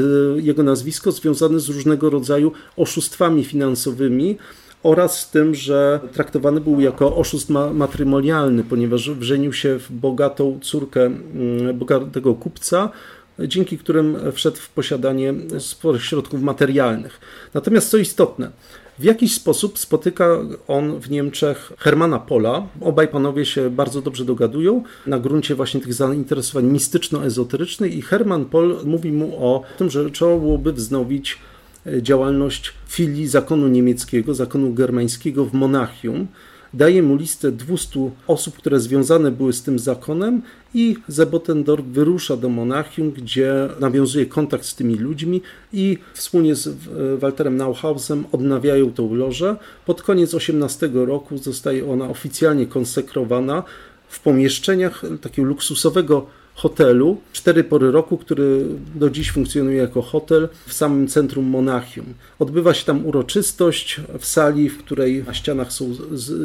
jego 0.42 0.64
nazwisko 0.64 1.12
związane 1.12 1.60
z 1.60 1.70
różnego 1.70 2.10
rodzaju 2.10 2.52
oszustwami 2.78 3.44
finansowymi 3.44 4.38
oraz 4.84 5.20
z 5.20 5.30
tym, 5.30 5.56
że 5.56 6.00
traktowany 6.14 6.62
był 6.62 6.80
jako 6.80 7.16
oszust 7.16 7.50
ma 7.50 7.74
matrymonialny, 7.74 8.64
ponieważ 8.64 9.12
wrzenił 9.12 9.54
się 9.54 9.80
w 9.80 9.92
bogatą 9.92 10.60
córkę 10.62 11.06
mm, 11.06 11.78
bogatego 11.78 12.36
kupca, 12.36 12.90
dzięki 13.40 13.78
którym 13.78 14.18
wszedł 14.32 14.58
w 14.58 14.70
posiadanie 14.70 15.34
sporych 15.60 16.06
środków 16.06 16.42
materialnych. 16.42 17.20
Natomiast 17.54 17.90
co 17.90 17.98
istotne, 17.98 18.52
w 19.00 19.04
jakiś 19.04 19.36
sposób 19.36 19.80
spotyka 19.80 20.40
on 20.68 21.00
w 21.00 21.10
Niemczech 21.10 21.72
Hermana 21.78 22.20
Pola. 22.20 22.68
Obaj 22.82 23.08
panowie 23.08 23.46
się 23.46 23.70
bardzo 23.70 24.02
dobrze 24.02 24.26
dogadują 24.26 24.84
na 25.08 25.20
gruncie 25.20 25.56
właśnie 25.56 25.82
tych 25.82 25.94
zainteresowań 25.94 26.66
mistyczno-ezoterycznych 26.66 27.94
i 27.94 28.02
Herman 28.02 28.46
Pol 28.46 28.78
mówi 28.86 29.12
mu 29.12 29.46
o 29.46 29.62
tym, 29.78 29.90
że 29.90 30.12
trzeba 30.12 30.38
byłoby 30.38 30.74
wznowić 30.74 31.40
działalność 32.02 32.74
filii 32.88 33.28
zakonu 33.28 33.68
niemieckiego, 33.68 34.34
zakonu 34.34 34.74
germańskiego 34.74 35.46
w 35.46 35.54
Monachium. 35.54 36.28
Daje 36.74 37.04
mu 37.04 37.16
listę 37.16 37.52
200 37.52 38.12
osób, 38.28 38.58
które 38.58 38.80
związane 38.80 39.32
były 39.32 39.54
z 39.54 39.64
tym 39.64 39.80
zakonem 39.80 40.42
i 40.74 40.98
Zebotendorf 41.08 41.86
wyrusza 41.86 42.38
do 42.38 42.50
Monachium, 42.50 43.12
gdzie 43.12 43.54
nawiązuje 43.80 44.26
kontakt 44.26 44.66
z 44.66 44.76
tymi 44.76 44.96
ludźmi 44.96 45.42
i 45.74 45.98
wspólnie 46.14 46.56
z 46.56 46.70
Walterem 47.20 47.58
Nauhausem 47.58 48.26
odnawiają 48.32 48.92
tą 48.92 49.14
lożę. 49.14 49.56
Pod 49.86 50.02
koniec 50.02 50.34
18 50.34 50.90
roku 50.94 51.38
zostaje 51.38 51.92
ona 51.92 52.10
oficjalnie 52.10 52.68
konsekrowana 52.68 53.64
w 54.08 54.20
pomieszczeniach 54.20 55.02
takiego 55.22 55.48
luksusowego 55.48 56.28
hotelu, 56.56 57.18
cztery 57.34 57.64
pory 57.64 57.92
roku, 57.92 58.18
który 58.18 58.66
do 58.96 59.10
dziś 59.10 59.32
funkcjonuje 59.32 59.78
jako 59.78 60.02
hotel 60.02 60.50
w 60.68 60.74
samym 60.74 61.08
centrum 61.08 61.46
Monachium. 61.46 62.06
Odbywa 62.40 62.74
się 62.74 62.86
tam 62.86 63.06
uroczystość 63.06 64.02
w 64.20 64.26
sali, 64.26 64.70
w 64.70 64.78
której 64.78 65.24
na 65.28 65.34
ścianach 65.34 65.74
są 65.74 65.96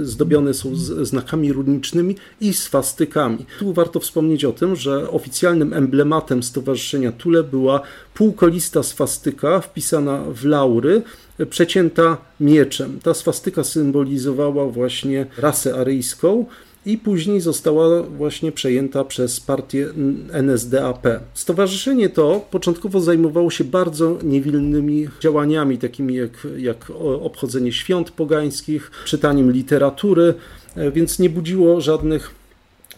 zdobione 0.03 0.55
są 0.55 0.77
znakami 1.03 1.53
runicznymi 1.53 2.17
i 2.41 2.55
swastykami. 2.55 3.47
Tu 3.59 3.73
warto 3.73 4.01
wspomnieć 4.01 4.45
o 4.45 4.53
tym, 4.53 4.77
że 4.77 5.11
oficjalnym 5.11 5.73
emblematem 5.73 6.43
Stowarzyszenia 6.43 7.13
Tule 7.13 7.43
była 7.43 7.81
półkolista 8.15 8.83
swastyka 8.83 9.61
wpisana 9.61 10.25
w 10.35 10.45
laury, 10.45 11.03
przecięta 11.51 12.17
mieczem. 12.41 13.01
Ta 13.03 13.15
swastyka 13.15 13.65
symbolizowała 13.65 14.67
właśnie 14.67 15.27
rasę 15.39 15.75
aryjską, 15.75 16.47
i 16.89 16.99
później 16.99 17.41
została 17.41 18.03
właśnie 18.03 18.53
przejęta 18.53 19.05
przez 19.05 19.41
partię 19.41 19.89
NSDAP. 20.33 21.07
Stowarzyszenie 21.35 22.09
to 22.09 22.47
początkowo 22.51 23.01
zajmowało 23.01 23.51
się 23.51 23.65
bardzo 23.65 24.19
niewinnymi 24.23 25.09
działaniami, 25.21 25.79
takimi 25.79 26.15
jak, 26.15 26.47
jak 26.57 26.91
obchodzenie 27.21 27.73
świąt 27.73 28.11
pogańskich, 28.11 28.91
czytaniem 29.05 29.53
literatury, 29.53 30.35
e, 30.77 30.91
więc 30.91 31.19
nie 31.19 31.31
budziło 31.31 31.81
żadnych 31.81 32.35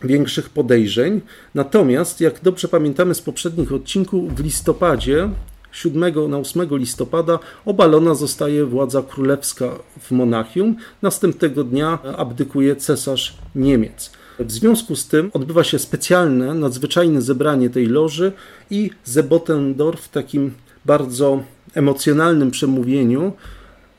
większych 0.04 0.49
podejrzeń. 0.49 1.20
Natomiast, 1.54 2.20
jak 2.20 2.40
dobrze 2.42 2.68
pamiętamy 2.68 3.14
z 3.14 3.20
poprzednich 3.20 3.73
odcinków, 3.73 4.37
w 4.37 4.44
listopadzie 4.44 5.28
7 5.72 6.30
na 6.30 6.38
8 6.38 6.68
listopada 6.70 7.38
obalona 7.64 8.14
zostaje 8.14 8.64
władza 8.66 9.02
królewska 9.02 9.70
w 10.00 10.10
Monachium. 10.10 10.76
Następnego 11.02 11.64
dnia 11.64 11.98
abdykuje 12.16 12.76
cesarz 12.76 13.34
Niemiec. 13.54 14.10
W 14.38 14.52
związku 14.52 14.96
z 14.96 15.06
tym 15.08 15.30
odbywa 15.32 15.64
się 15.64 15.78
specjalne, 15.78 16.54
nadzwyczajne 16.54 17.22
zebranie 17.22 17.70
tej 17.70 17.86
loży 17.86 18.32
i 18.70 18.90
Zebotendorf 19.04 20.00
w 20.00 20.08
takim 20.08 20.52
bardzo 20.84 21.42
emocjonalnym 21.74 22.50
przemówieniu 22.50 23.32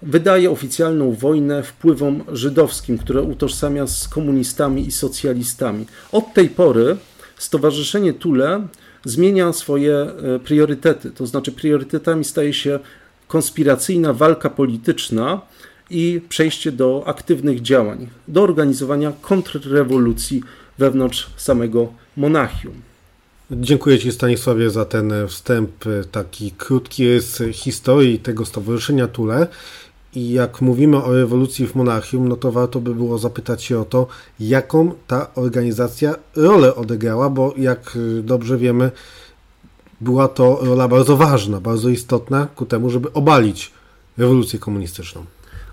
wydaje 0.01 0.51
oficjalną 0.51 1.11
wojnę 1.11 1.63
wpływom 1.63 2.23
żydowskim, 2.31 2.97
które 2.97 3.21
utożsamia 3.21 3.87
z 3.87 4.07
komunistami 4.07 4.87
i 4.87 4.91
socjalistami. 4.91 5.85
Od 6.11 6.33
tej 6.33 6.49
pory 6.49 6.97
Stowarzyszenie 7.37 8.13
Tule 8.13 8.67
zmienia 9.05 9.53
swoje 9.53 9.95
e, 9.95 10.39
priorytety. 10.39 11.11
To 11.11 11.27
znaczy, 11.27 11.51
priorytetami 11.51 12.23
staje 12.23 12.53
się 12.53 12.79
konspiracyjna 13.27 14.13
walka 14.13 14.49
polityczna 14.49 15.41
i 15.89 16.21
przejście 16.29 16.71
do 16.71 17.03
aktywnych 17.05 17.61
działań, 17.61 18.07
do 18.27 18.41
organizowania 18.41 19.13
kontrrewolucji 19.21 20.43
wewnątrz 20.77 21.29
samego 21.37 21.93
Monachium. 22.17 22.73
Dziękuję 23.51 23.99
Ci 23.99 24.11
Stanisławie 24.11 24.69
za 24.69 24.85
ten 24.85 25.13
wstęp, 25.27 25.71
taki 26.11 26.51
krótki 26.51 27.03
z 27.19 27.55
historii 27.55 28.19
tego 28.19 28.45
stowarzyszenia 28.45 29.07
Tule. 29.07 29.47
I 30.15 30.31
jak 30.31 30.61
mówimy 30.61 31.03
o 31.03 31.13
rewolucji 31.13 31.67
w 31.67 31.75
Monachium, 31.75 32.27
no 32.27 32.35
to 32.35 32.51
warto 32.51 32.79
by 32.79 32.95
było 32.95 33.17
zapytać 33.17 33.63
się 33.63 33.79
o 33.79 33.85
to, 33.85 34.07
jaką 34.39 34.91
ta 35.07 35.33
organizacja 35.35 36.15
rolę 36.35 36.75
odegrała, 36.75 37.29
bo 37.29 37.53
jak 37.57 37.97
dobrze 38.23 38.57
wiemy, 38.57 38.91
była 40.01 40.27
to 40.27 40.59
rola 40.61 40.87
bardzo 40.87 41.17
ważna, 41.17 41.59
bardzo 41.59 41.89
istotna 41.89 42.47
ku 42.55 42.65
temu, 42.65 42.89
żeby 42.89 43.13
obalić 43.13 43.71
rewolucję 44.17 44.59
komunistyczną. 44.59 45.25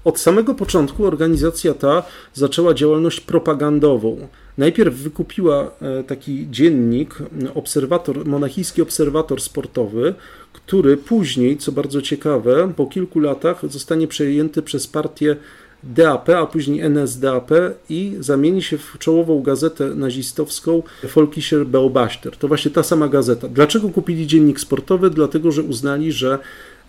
Od 0.08 0.18
samego 0.18 0.54
początku 0.54 1.06
organizacja 1.06 1.74
ta 1.74 2.02
zaczęła 2.34 2.74
działalność 2.74 3.20
propagandową. 3.20 4.28
Najpierw 4.58 4.94
wykupiła 4.94 5.70
e, 5.80 6.04
taki 6.04 6.46
dziennik, 6.50 7.18
obserwator, 7.54 8.26
monachijski 8.26 8.82
obserwator 8.82 9.40
sportowy, 9.40 10.14
który 10.52 10.96
później, 10.96 11.56
co 11.56 11.72
bardzo 11.72 12.02
ciekawe, 12.02 12.72
po 12.76 12.86
kilku 12.86 13.20
latach 13.20 13.70
zostanie 13.70 14.08
przejęty 14.08 14.62
przez 14.62 14.86
partię 14.86 15.36
DAP, 15.82 16.28
a 16.28 16.46
później 16.46 16.80
NSDAP 16.80 17.50
i 17.90 18.16
zamieni 18.20 18.62
się 18.62 18.78
w 18.78 18.96
czołową 18.98 19.42
gazetę 19.42 19.94
nazistowską 19.94 20.82
Volkischer 21.14 21.66
Beobachter. 21.66 22.36
To 22.36 22.48
właśnie 22.48 22.70
ta 22.70 22.82
sama 22.82 23.08
gazeta. 23.08 23.48
Dlaczego 23.48 23.88
kupili 23.88 24.26
dziennik 24.26 24.60
sportowy? 24.60 25.10
Dlatego, 25.10 25.52
że 25.52 25.62
uznali, 25.62 26.12
że 26.12 26.38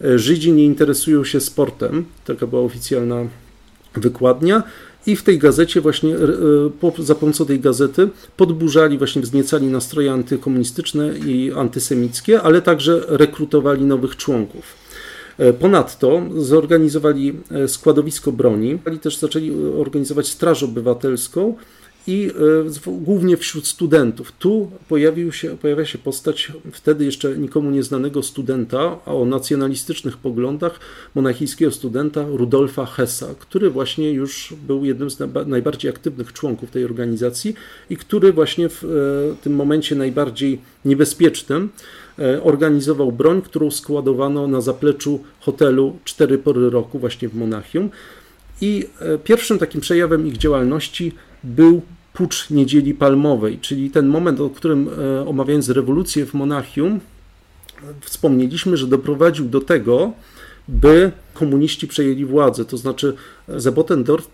e, 0.01 0.19
Żydzi 0.19 0.51
nie 0.51 0.65
interesują 0.65 1.24
się 1.24 1.39
sportem. 1.39 2.05
Taka 2.25 2.48
była 2.48 2.62
oficjalna 2.62 3.27
wykładnia. 3.96 4.63
I 5.05 5.15
w 5.15 5.24
tej 5.24 5.38
gazecie 5.39 5.81
właśnie, 5.81 6.15
e, 6.15 7.03
za 7.03 7.15
pomocą 7.15 7.46
tej 7.46 7.60
gazety 7.60 8.10
podburzali, 8.38 8.98
właśnie 8.98 9.22
wzniecali 9.22 9.67
nastroje 9.67 10.12
antykomunistyczne 10.12 11.17
i 11.17 11.51
antysemickie, 11.55 12.41
ale 12.41 12.62
także 12.62 13.01
rekrutowali 13.08 13.86
nowych 13.86 14.15
członków. 14.15 14.78
E, 15.39 15.53
ponadto 15.53 16.22
zorganizowali 16.38 17.39
e, 17.51 17.67
składowisko 17.67 18.31
broni, 18.31 18.79
ale 18.86 18.98
też 18.98 19.17
zaczęli 19.17 19.51
organizować 19.77 20.27
Straż 20.27 20.63
Obywatelską 20.63 21.55
i 22.09 22.31
e, 22.87 22.91
głównie 22.91 23.37
wśród 23.37 23.67
studentów. 23.67 24.31
Tu 24.39 24.71
pojawił 24.87 25.31
się, 25.31 25.57
pojawia 25.57 25.85
się 25.85 25.97
postać 25.97 26.51
wtedy 26.71 27.05
jeszcze 27.05 27.37
nikomu 27.37 27.71
nieznanego 27.71 28.23
studenta, 28.23 29.05
o 29.05 29.25
nacjonalistycznych 29.25 30.17
poglądach 30.17 30.79
monachijskiego 31.15 31.71
studenta 31.71 32.25
Rudolfa 32.27 32.85
Hessa, 32.85 33.27
który 33.39 33.69
właśnie 33.69 34.11
już 34.11 34.53
był 34.67 34.85
jednym 34.85 35.09
z 35.09 35.17
najbardziej 35.47 35.91
aktywnych 35.91 36.33
członków 36.33 36.71
tej 36.71 36.85
organizacji 36.85 37.55
i 37.89 37.97
który 37.97 38.33
właśnie 38.33 38.69
w 38.69 38.83
tym 39.41 39.55
momencie 39.55 39.95
najbardziej 39.95 40.61
niebezpiecznym 40.85 41.69
E, 42.19 42.43
organizował 42.43 43.11
broń, 43.11 43.41
którą 43.41 43.71
składowano 43.71 44.47
na 44.47 44.61
zapleczu 44.61 45.23
hotelu 45.39 45.99
cztery 46.03 46.37
pory 46.37 46.69
roku 46.69 46.99
właśnie 46.99 47.29
w 47.29 47.35
Monachium. 47.35 47.89
I 48.61 48.87
e, 48.99 49.17
pierwszym 49.17 49.59
takim 49.59 49.81
przejawem 49.81 50.27
ich 50.27 50.37
działalności 50.37 51.11
był 51.43 51.81
pucz 52.19 52.49
Niedzieli 52.49 52.93
Palmowej, 52.93 53.59
czyli 53.59 53.91
ten 53.91 54.07
moment, 54.07 54.39
o 54.39 54.49
którym 54.49 54.89
e, 54.89 55.27
omawiając 55.27 55.69
rewolucję 55.69 56.25
w 56.25 56.33
Monachium, 56.33 56.99
wspomnieliśmy, 58.01 58.77
że 58.77 58.88
doprowadził 58.88 59.45
do 59.45 59.61
tego, 59.61 60.13
by 60.67 61.11
komuniści 61.33 61.88
przejęli 61.88 62.25
władzę. 62.25 62.65
To 62.65 62.77
znaczy 62.77 63.15
Zebotendorf 63.47 64.29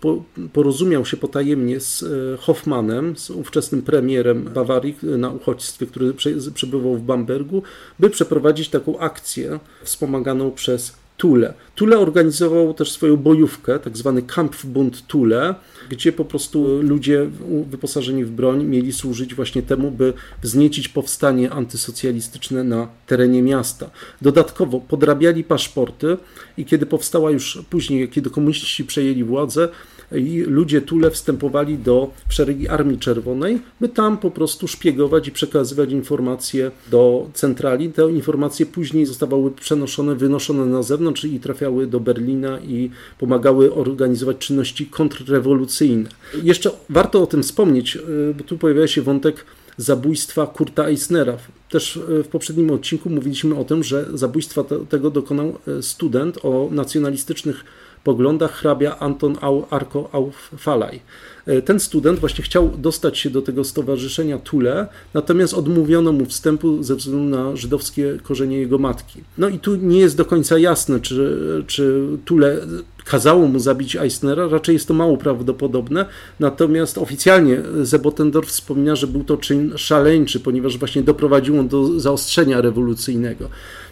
porozumiał 0.52 1.06
się 1.06 1.16
potajemnie 1.16 1.80
z 1.80 2.02
e, 2.02 2.06
Hoffmanem, 2.36 3.16
z 3.16 3.30
ówczesnym 3.30 3.82
premierem 3.82 4.44
Bawarii 4.44 4.96
na 5.02 5.30
uchodźstwie, 5.30 5.86
który 5.86 6.14
przebywał 6.54 6.96
w 6.96 7.02
Bambergu, 7.02 7.62
by 7.98 8.10
przeprowadzić 8.10 8.68
taką 8.68 8.98
akcję 8.98 9.58
wspomaganą 9.82 10.50
przez 10.50 10.96
Tule. 11.16 11.54
Tule 11.74 11.98
organizował 11.98 12.74
też 12.74 12.92
swoją 12.92 13.16
bojówkę, 13.16 13.78
tak 13.78 13.96
zwany 13.96 14.22
Kampfbund 14.22 15.06
Tule, 15.06 15.54
gdzie 15.90 16.12
po 16.12 16.24
prostu 16.24 16.82
ludzie 16.82 17.26
wyposażeni 17.70 18.24
w 18.24 18.30
broń 18.30 18.64
mieli 18.64 18.92
służyć 18.92 19.34
właśnie 19.34 19.62
temu, 19.62 19.90
by 19.90 20.12
wzniecić 20.42 20.88
powstanie 20.88 21.50
antysocjalistyczne 21.50 22.64
na 22.64 22.88
terenie 23.06 23.42
miasta. 23.42 23.90
Dodatkowo 24.22 24.80
podrabiali 24.80 25.44
paszporty 25.44 26.16
i 26.56 26.64
kiedy 26.64 26.86
powstała 26.86 27.30
już 27.30 27.58
później, 27.70 28.08
kiedy 28.08 28.30
komuniści 28.30 28.84
przejęli 28.84 29.24
władzę, 29.24 29.68
i 30.12 30.40
ludzie 30.40 30.80
Tule 30.80 31.10
wstępowali 31.10 31.78
do 31.78 32.10
szeregi 32.28 32.68
Armii 32.68 32.98
Czerwonej, 32.98 33.60
by 33.80 33.88
tam 33.88 34.18
po 34.18 34.30
prostu 34.30 34.68
szpiegować 34.68 35.28
i 35.28 35.32
przekazywać 35.32 35.92
informacje 35.92 36.70
do 36.90 37.30
centrali. 37.34 37.92
Te 37.92 38.10
informacje 38.10 38.66
później 38.66 39.06
zostawały 39.06 39.50
przenoszone, 39.50 40.14
wynoszone 40.14 40.66
na 40.66 40.82
zewnątrz 40.82 41.24
i 41.24 41.40
trafiały 41.40 41.86
do 41.86 42.00
Berlina 42.00 42.58
i 42.60 42.90
pomagały 43.18 43.74
organizować 43.74 44.38
czynności 44.38 44.86
kontrrewolucyjne. 44.86 46.08
Jeszcze 46.42 46.70
warto 46.90 47.22
o 47.22 47.26
tym 47.26 47.42
wspomnieć, 47.42 47.96
y, 47.96 48.34
bo 48.38 48.44
tu 48.44 48.58
pojawia 48.58 48.86
się 48.86 49.02
wątek 49.02 49.44
zabójstwa 49.76 50.46
Kurta 50.46 50.86
Eisnera. 50.86 51.36
Też 51.70 51.96
y, 51.96 52.22
w 52.22 52.28
poprzednim 52.28 52.70
odcinku 52.70 53.10
mówiliśmy 53.10 53.58
o 53.58 53.64
tym, 53.64 53.84
że 53.84 54.06
zabójstwa 54.14 54.64
tego 54.88 55.10
dokonał 55.10 55.58
y, 55.68 55.82
student 55.82 56.38
o 56.42 56.68
nacjonalistycznych 56.72 57.64
poglądach 58.06 58.52
hrabia 58.52 58.98
Anton 58.98 59.36
Arko 59.70 60.08
Aufalaj. 60.12 61.00
E, 61.46 61.62
ten 61.62 61.80
student 61.80 62.18
właśnie 62.20 62.44
chciał 62.44 62.70
dostać 62.78 63.18
się 63.18 63.30
do 63.30 63.42
tego 63.42 63.64
stowarzyszenia 63.64 64.38
Tule, 64.38 64.86
natomiast 65.14 65.54
odmówiono 65.54 66.12
mu 66.12 66.24
wstępu 66.24 66.82
ze 66.82 66.96
względu 66.96 67.36
na 67.36 67.56
żydowskie 67.56 68.18
korzenie 68.22 68.58
jego 68.58 68.78
matki. 68.78 69.20
No 69.38 69.48
i 69.48 69.58
tu 69.58 69.76
nie 69.76 69.98
jest 69.98 70.16
do 70.16 70.24
końca 70.24 70.58
jasne, 70.58 71.00
czy, 71.00 71.64
czy 71.66 72.06
Tule 72.24 72.56
kazało 73.04 73.48
mu 73.48 73.58
zabić 73.58 73.96
Eisnera, 73.96 74.48
raczej 74.48 74.72
jest 74.72 74.88
to 74.88 74.94
mało 74.94 75.16
prawdopodobne, 75.16 76.06
natomiast 76.40 76.98
oficjalnie 76.98 77.62
Zebotendorf 77.82 78.48
wspomina, 78.48 78.96
że 78.96 79.06
był 79.06 79.24
to 79.24 79.36
czyn 79.36 79.72
szaleńczy, 79.76 80.40
ponieważ 80.40 80.78
właśnie 80.78 81.02
doprowadził 81.02 81.58
on 81.58 81.68
do 81.68 82.00
zaostrzenia 82.00 82.60
rewolucyjnego. 82.60 83.48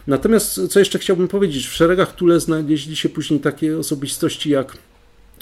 Natomiast 0.07 0.61
co 0.71 0.79
jeszcze 0.79 0.99
chciałbym 0.99 1.29
powiedzieć, 1.29 1.67
w 1.67 1.73
szeregach 1.73 2.15
Tule 2.15 2.41
znaleźli 2.41 2.97
się 2.97 3.09
później 3.09 3.41
takie 3.41 3.79
osobistości 3.79 4.51
jak 4.51 4.77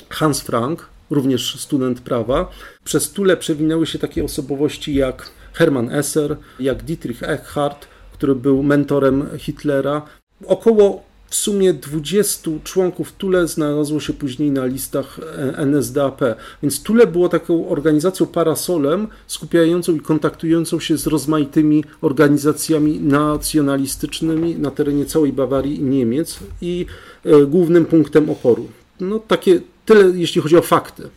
Hans 0.08 0.40
Frank, 0.40 0.88
również 1.10 1.60
student 1.60 2.00
prawa. 2.00 2.50
Przez 2.84 3.10
Tule 3.10 3.36
przewinęły 3.36 3.86
się 3.86 3.98
takie 3.98 4.24
osobowości 4.24 4.94
jak 4.94 5.30
Hermann 5.52 5.90
Esser, 5.90 6.36
jak 6.60 6.82
Dietrich 6.82 7.22
Eckhart, 7.22 7.86
który 8.12 8.34
był 8.34 8.62
mentorem 8.62 9.38
Hitlera. 9.38 10.02
Około 10.46 11.04
w 11.32 11.34
sumie 11.34 11.74
20 11.74 12.50
członków 12.64 13.12
Tule 13.12 13.48
znalazło 13.48 14.00
się 14.00 14.12
później 14.12 14.50
na 14.50 14.66
listach 14.66 15.20
NSDAP, 15.56 16.20
więc 16.62 16.82
Tule 16.82 17.06
było 17.06 17.28
taką 17.28 17.68
organizacją 17.68 18.26
parasolem 18.26 19.08
skupiającą 19.26 19.94
i 19.94 20.00
kontaktującą 20.00 20.80
się 20.80 20.96
z 20.98 21.06
rozmaitymi 21.06 21.84
organizacjami 22.00 23.00
nacjonalistycznymi 23.00 24.56
na 24.56 24.70
terenie 24.70 25.06
całej 25.06 25.32
Bawarii 25.32 25.80
i 25.80 25.82
Niemiec 25.82 26.38
i 26.60 26.86
e, 27.24 27.46
głównym 27.46 27.86
punktem 27.86 28.30
oporu. 28.30 28.68
No 29.00 29.18
takie 29.18 29.60
tyle, 29.84 30.18
jeśli 30.18 30.40
chodzi 30.40 30.56
o 30.56 30.62
fakty 30.62 31.08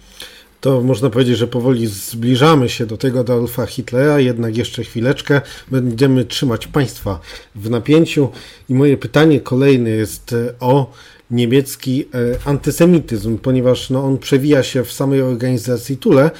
to 0.65 0.81
można 0.81 1.09
powiedzieć, 1.09 1.37
że 1.37 1.47
powoli 1.47 1.87
zbliżamy 1.87 2.69
się 2.69 2.85
do 2.85 2.97
tego 2.97 3.19
Adolfa 3.19 3.65
Hitlera, 3.65 4.19
jednak 4.19 4.57
jeszcze 4.57 4.83
chwileczkę 4.83 5.41
będziemy 5.71 6.25
trzymać 6.25 6.67
Państwa 6.67 7.19
w 7.55 7.69
napięciu. 7.69 8.29
I 8.69 8.73
moje 8.75 8.97
pytanie 8.97 9.41
kolejne 9.41 9.89
jest 9.89 10.33
e, 10.33 10.53
o 10.59 10.91
niemiecki 11.31 12.05
e, 12.05 12.07
antysemityzm, 12.47 13.37
ponieważ 13.37 13.89
no, 13.89 14.03
on 14.03 14.17
przewija 14.17 14.63
się 14.63 14.83
w 14.83 14.91
samej 14.91 15.21
organizacji 15.21 15.97
Tule, 15.97 16.31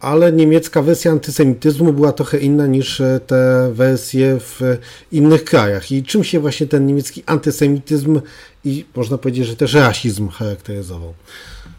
ale 0.00 0.32
niemiecka 0.32 0.82
wersja 0.82 1.12
antysemityzmu 1.12 1.92
była 1.92 2.12
trochę 2.12 2.38
inna 2.38 2.66
niż 2.66 3.00
e, 3.00 3.20
te 3.26 3.70
wersje 3.72 4.38
w 4.40 4.60
innych 5.12 5.44
krajach. 5.44 5.92
I 5.92 6.02
czym 6.02 6.24
się 6.24 6.40
właśnie 6.40 6.66
ten 6.66 6.86
niemiecki 6.86 7.22
antysemityzm 7.26 8.20
i 8.64 8.84
można 8.96 9.18
powiedzieć, 9.18 9.46
że 9.46 9.56
też 9.56 9.74
rasizm 9.74 10.28
charakteryzował? 10.28 11.14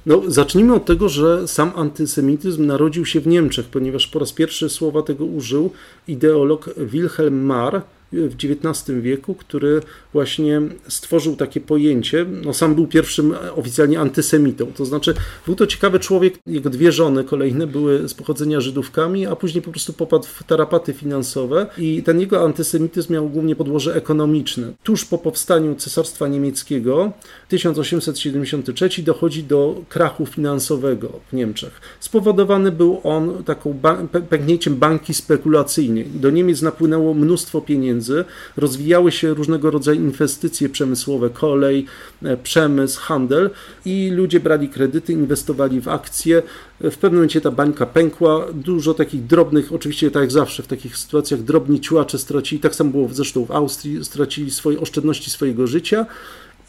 No, 0.07 0.21
zacznijmy 0.27 0.73
od 0.73 0.85
tego, 0.85 1.09
że 1.09 1.47
sam 1.47 1.71
antysemityzm 1.75 2.65
narodził 2.65 3.05
się 3.05 3.19
w 3.19 3.27
Niemczech, 3.27 3.65
ponieważ 3.65 4.07
po 4.07 4.19
raz 4.19 4.33
pierwszy 4.33 4.69
słowa 4.69 5.01
tego 5.01 5.25
użył 5.25 5.71
ideolog 6.07 6.69
Wilhelm 6.77 7.45
Marr 7.45 7.81
w 8.11 8.35
XIX 8.35 8.97
wieku, 9.01 9.35
który 9.35 9.81
właśnie 10.13 10.61
stworzył 10.87 11.35
takie 11.35 11.61
pojęcie. 11.61 12.25
No, 12.45 12.53
sam 12.53 12.75
był 12.75 12.87
pierwszym 12.87 13.33
oficjalnie 13.55 13.99
antysemitą. 13.99 14.71
To 14.75 14.85
znaczy, 14.85 15.13
był 15.45 15.55
to 15.55 15.67
ciekawy 15.67 15.99
człowiek, 15.99 16.33
jego 16.45 16.69
dwie 16.69 16.91
żony 16.91 17.23
kolejne 17.23 17.67
były 17.67 18.09
z 18.09 18.13
pochodzenia 18.13 18.61
Żydówkami, 18.61 19.25
a 19.25 19.35
później 19.35 19.61
po 19.61 19.71
prostu 19.71 19.93
popadł 19.93 20.25
w 20.27 20.43
tarapaty 20.43 20.93
finansowe 20.93 21.65
i 21.77 22.03
ten 22.03 22.19
jego 22.19 22.45
antysemityzm 22.45 23.13
miał 23.13 23.29
głównie 23.29 23.55
podłoże 23.55 23.95
ekonomiczne. 23.95 24.73
Tuż 24.83 25.05
po 25.05 25.17
powstaniu 25.17 25.75
Cesarstwa 25.75 26.27
Niemieckiego 26.27 27.11
1873 27.47 29.03
dochodzi 29.03 29.43
do 29.43 29.81
krachu 29.89 30.25
finansowego 30.25 31.19
w 31.29 31.33
Niemczech. 31.33 31.81
Spowodowany 31.99 32.71
był 32.71 33.01
on 33.03 33.43
taką 33.43 33.73
ba 33.73 33.97
pęknięciem 34.29 34.75
banki 34.75 35.13
spekulacyjnej. 35.13 36.05
Do 36.05 36.29
Niemiec 36.29 36.61
napłynęło 36.61 37.13
mnóstwo 37.13 37.61
pieniędzy, 37.61 38.25
rozwijały 38.57 39.11
się 39.11 39.33
różnego 39.33 39.71
rodzaju 39.71 40.01
inwestycje 40.01 40.69
przemysłowe, 40.69 41.29
kolej, 41.29 41.85
e, 42.23 42.37
przemysł, 42.37 43.01
handel 43.01 43.49
i 43.85 44.09
ludzie 44.09 44.39
brali 44.39 44.69
kredyty, 44.69 45.13
inwestowali 45.13 45.81
w 45.81 45.87
akcje. 45.87 46.43
W 46.81 46.97
pewnym 46.97 47.13
momencie 47.13 47.41
ta 47.41 47.51
bańka 47.51 47.85
pękła, 47.85 48.45
dużo 48.53 48.93
takich 48.93 49.25
drobnych, 49.25 49.73
oczywiście 49.73 50.11
tak 50.11 50.21
jak 50.21 50.31
zawsze 50.31 50.63
w 50.63 50.67
takich 50.67 50.97
sytuacjach, 50.97 51.41
drobni 51.41 51.79
ciułacze 51.79 52.17
stracili, 52.17 52.61
tak 52.61 52.75
samo 52.75 52.91
było 52.91 53.09
zresztą 53.11 53.45
w 53.45 53.51
Austrii, 53.51 54.05
stracili 54.05 54.51
swoje 54.51 54.79
oszczędności 54.79 55.29
swojego 55.29 55.67
życia 55.67 56.05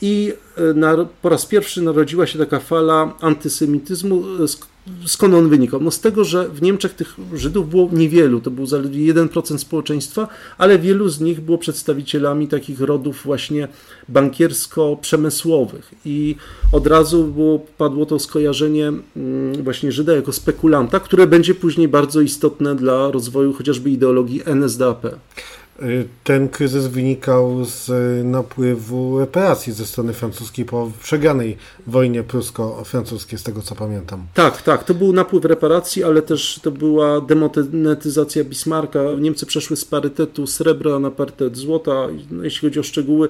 i 0.02 0.32
e, 0.56 0.74
na, 0.74 1.06
po 1.22 1.28
raz 1.28 1.46
pierwszy 1.46 1.82
narodziła 1.82 2.26
się 2.26 2.38
taka 2.38 2.60
fala 2.60 3.14
antysemityzmu. 3.20 4.24
Skąd 5.06 5.34
on 5.34 5.48
wynikał? 5.48 5.80
No 5.80 5.90
z 5.90 6.00
tego, 6.00 6.24
że 6.24 6.48
w 6.48 6.62
Niemczech 6.62 6.94
tych 6.94 7.16
Żydów 7.34 7.70
było 7.70 7.88
niewielu, 7.92 8.40
to 8.40 8.50
był 8.50 8.66
zaledwie 8.66 9.14
1% 9.14 9.58
społeczeństwa, 9.58 10.28
ale 10.58 10.78
wielu 10.78 11.08
z 11.08 11.20
nich 11.20 11.40
było 11.40 11.58
przedstawicielami 11.58 12.48
takich 12.48 12.80
rodów 12.80 13.22
właśnie 13.24 13.68
bankiersko-przemysłowych 14.08 15.94
i 16.04 16.36
od 16.72 16.86
razu 16.86 17.24
było, 17.24 17.58
padło 17.58 18.06
to 18.06 18.18
skojarzenie 18.18 18.88
mm, 18.88 19.62
właśnie 19.62 19.92
Żyda 19.92 20.12
jako 20.16 20.32
spekulanta, 20.32 21.00
które 21.00 21.26
będzie 21.26 21.54
później 21.54 21.88
bardzo 21.88 22.20
istotne 22.20 22.74
dla 22.74 23.10
rozwoju 23.10 23.52
chociażby 23.52 23.90
ideologii 23.90 24.42
NSDAP. 24.46 25.06
Ten 26.24 26.48
kryzys 26.48 26.86
wynikał 26.86 27.64
z 27.64 27.90
napływu 28.24 29.18
reparacji 29.18 29.72
ze 29.72 29.86
strony 29.86 30.12
francuskiej 30.12 30.64
po 30.64 30.90
przegranej 31.02 31.56
wojnie 31.86 32.22
prusko-francuskiej, 32.22 33.38
z 33.38 33.42
tego 33.42 33.62
co 33.62 33.74
pamiętam. 33.74 34.26
Tak, 34.34 34.62
tak, 34.62 34.84
to 34.84 34.94
był 34.94 35.12
napływ 35.12 35.44
reparacji, 35.44 36.04
ale 36.04 36.22
też 36.22 36.60
to 36.62 36.70
była 36.70 37.20
demonetyzacja 37.20 38.44
Bismarcka. 38.44 39.00
Niemcy 39.18 39.46
przeszły 39.46 39.76
z 39.76 39.84
parytetu 39.84 40.46
srebra 40.46 40.98
na 40.98 41.10
parytet 41.10 41.56
złota. 41.56 42.08
No, 42.30 42.44
jeśli 42.44 42.68
chodzi 42.68 42.80
o 42.80 42.82
szczegóły, 42.82 43.28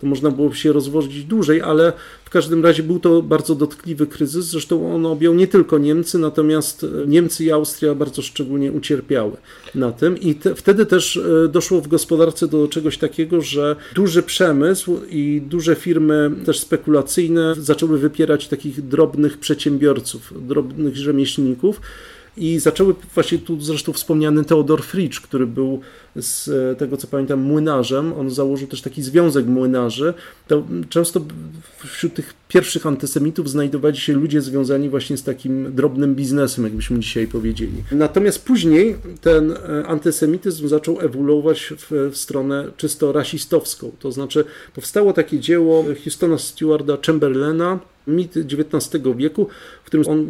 to 0.00 0.06
można 0.06 0.30
było 0.30 0.54
się 0.54 0.72
rozwozić 0.72 1.24
dłużej, 1.24 1.62
ale 1.62 1.92
w 2.24 2.30
każdym 2.30 2.64
razie 2.64 2.82
był 2.82 3.00
to 3.00 3.22
bardzo 3.22 3.54
dotkliwy 3.54 4.06
kryzys. 4.06 4.44
Zresztą 4.44 4.94
on 4.94 5.06
objął 5.06 5.34
nie 5.34 5.46
tylko 5.46 5.78
Niemcy, 5.78 6.18
natomiast 6.18 6.86
Niemcy 7.06 7.44
i 7.44 7.52
Austria 7.52 7.94
bardzo 7.94 8.22
szczególnie 8.22 8.72
ucierpiały 8.72 9.36
na 9.74 9.92
tym. 9.92 10.20
I 10.20 10.34
te, 10.34 10.54
wtedy 10.54 10.86
też 10.86 11.16
e, 11.16 11.48
doszło 11.48 11.80
w 11.80 11.88
gospodarce 11.88 12.48
do 12.48 12.68
czegoś 12.68 12.98
takiego, 12.98 13.40
że 13.40 13.76
duży 13.94 14.22
przemysł 14.22 15.00
i 15.10 15.42
duże 15.46 15.74
firmy 15.74 16.30
też 16.46 16.58
spekulacyjne 16.58 17.54
zaczęły 17.58 17.98
wypierać 17.98 18.48
takich 18.48 18.88
drobnych 18.88 19.38
przedsiębiorców, 19.38 20.34
drobnych 20.46 20.96
rzemieślników 20.96 21.80
i 22.40 22.58
zaczęły 22.58 22.94
właśnie 23.14 23.38
tu 23.38 23.60
zresztą 23.60 23.92
wspomniany 23.92 24.44
Theodor 24.44 24.82
Fritsch, 24.82 25.20
który 25.20 25.46
był 25.46 25.80
z 26.16 26.50
tego 26.78 26.96
co 26.96 27.06
pamiętam 27.06 27.40
młynarzem, 27.40 28.12
on 28.12 28.30
założył 28.30 28.68
też 28.68 28.82
taki 28.82 29.02
związek 29.02 29.46
młynarzy, 29.46 30.14
to 30.48 30.62
często 30.88 31.20
wśród 31.84 32.14
tych 32.14 32.34
pierwszych 32.48 32.86
antysemitów 32.86 33.50
znajdowali 33.50 33.96
się 33.96 34.12
ludzie 34.12 34.40
związani 34.40 34.88
właśnie 34.88 35.16
z 35.16 35.22
takim 35.22 35.74
drobnym 35.74 36.14
biznesem, 36.14 36.64
jakbyśmy 36.64 36.98
dzisiaj 36.98 37.26
powiedzieli. 37.26 37.72
Natomiast 37.92 38.44
później 38.44 38.96
ten 39.20 39.52
e, 39.52 39.86
antysemityzm 39.86 40.68
zaczął 40.68 41.00
ewoluować 41.00 41.72
w, 41.78 42.10
w 42.12 42.16
stronę 42.16 42.70
czysto 42.76 43.12
rasistowską, 43.12 43.92
to 43.98 44.12
znaczy 44.12 44.44
powstało 44.74 45.12
takie 45.12 45.40
dzieło 45.40 45.84
Houstona 46.04 46.38
Stewarda 46.38 46.96
Chamberlaina, 47.06 47.78
mit 48.10 48.36
XIX 48.36 49.02
wieku, 49.16 49.46
w 49.82 49.86
którym 49.86 50.06
on 50.08 50.26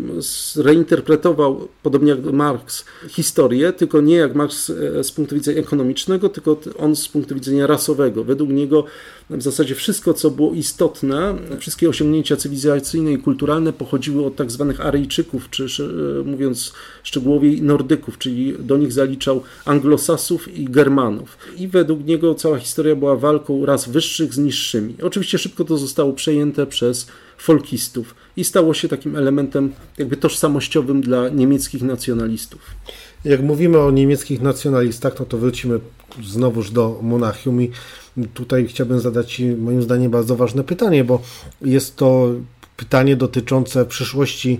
reinterpretował, 0.57 1.69
podobnie 1.83 2.11
jak 2.11 2.25
Marx, 2.25 2.85
historię, 3.09 3.73
tylko 3.73 4.01
nie 4.01 4.17
jak 4.17 4.35
Marx 4.35 4.71
e, 4.71 5.05
z 5.05 5.13
punktu 5.13 5.35
widzenia 5.35 5.61
ekonomicznego, 5.61 6.29
tylko 6.29 6.61
on 6.79 6.97
z 6.97 7.09
punktu 7.09 7.35
widzenia 7.35 7.67
rasowego. 7.67 8.25
Według 8.25 8.51
niego 8.51 8.85
w 9.31 9.43
zasadzie 9.43 9.75
wszystko, 9.75 10.15
co 10.15 10.31
było 10.31 10.53
istotne, 10.53 11.35
wszystkie 11.59 11.89
osiągnięcia 11.89 12.37
cywilizacyjne 12.37 13.13
i 13.13 13.19
kulturalne 13.19 13.73
pochodziły 13.73 14.27
od 14.27 14.37
tak 14.37 14.51
zwanych 14.51 14.81
Aryjczyków, 14.81 15.51
czy 15.51 15.65
e, 15.65 16.25
mówiąc 16.25 16.73
szczegółowiej 17.03 17.63
Nordyków, 17.63 18.19
czyli 18.19 18.55
do 18.59 18.77
nich 18.77 18.93
zaliczał 18.93 19.43
Anglosasów 19.65 20.59
i 20.59 20.65
Germanów. 20.65 21.39
I 21.57 21.69
według 21.69 22.05
niego 22.05 22.35
cała 22.35 22.59
historia 22.59 22.97
była 22.97 23.17
walką 23.17 23.67
ras 23.67 23.89
wyższych 23.89 24.35
z 24.35 24.39
niższymi. 24.39 24.95
Oczywiście 25.03 25.39
szybko 25.39 25.65
to 25.65 25.79
zostało 25.79 26.13
przejęte 26.13 26.67
przez 26.67 27.07
folkistów 27.41 28.15
i 28.37 28.45
stało 28.45 28.75
się 28.75 28.89
takim 28.89 29.17
elementem 29.17 29.73
jakby 29.99 30.17
tożsamościowym 30.17 31.01
dla 31.01 31.29
niemieckich 31.29 31.83
nacjonalistów. 31.83 32.61
Jak 33.25 33.43
mówimy 33.43 33.79
o 33.79 33.91
niemieckich 33.91 34.41
nacjonalistach, 34.41 35.19
no 35.21 35.27
to 35.27 35.39
wrócimy 35.39 35.81
znowuż 36.23 36.71
do 36.71 36.99
Monachium 37.03 37.63
i 37.63 37.71
tutaj 38.35 38.67
chciałbym 38.67 39.01
zadać 39.01 39.35
Ci 39.35 39.47
moim 39.47 39.83
zdaniem 39.83 40.11
bardzo 40.11 40.37
ważne 40.37 40.65
pytanie, 40.65 41.05
bo 41.05 41.23
jest 41.63 41.97
to 41.97 42.31
pytanie 42.77 43.17
dotyczące 43.17 43.87
przyszłości 43.87 44.59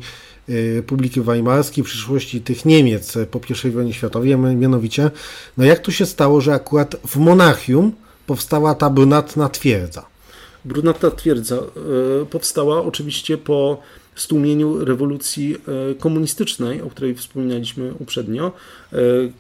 y, 0.49 0.75
Republiki 0.77 1.21
Weimarskiej, 1.21 1.85
przyszłości 1.85 2.41
tych 2.41 2.65
Niemiec 2.65 3.19
po 3.31 3.41
I 3.69 3.71
wojnie 3.71 3.93
światowej, 3.93 4.37
mianowicie, 4.37 5.11
no 5.57 5.65
jak 5.65 5.79
to 5.79 5.91
się 5.91 6.07
stało, 6.07 6.41
że 6.41 6.55
akurat 6.55 6.97
w 7.07 7.17
Monachium 7.17 7.93
powstała 8.27 8.75
ta 8.75 8.91
brunatna 8.91 9.49
twierdza? 9.49 10.10
Brunatna 10.65 11.11
twierdza 11.11 11.57
y, 12.23 12.27
powstała 12.27 12.85
oczywiście 12.85 13.39
po 13.39 13.83
stłumieniu 14.15 14.85
rewolucji 14.85 15.57
e, 15.91 15.95
komunistycznej, 15.95 16.83
o 16.83 16.91
której 16.91 17.15
wspominaliśmy 17.15 17.95
uprzednio. 17.99 18.53
E, 18.93 18.97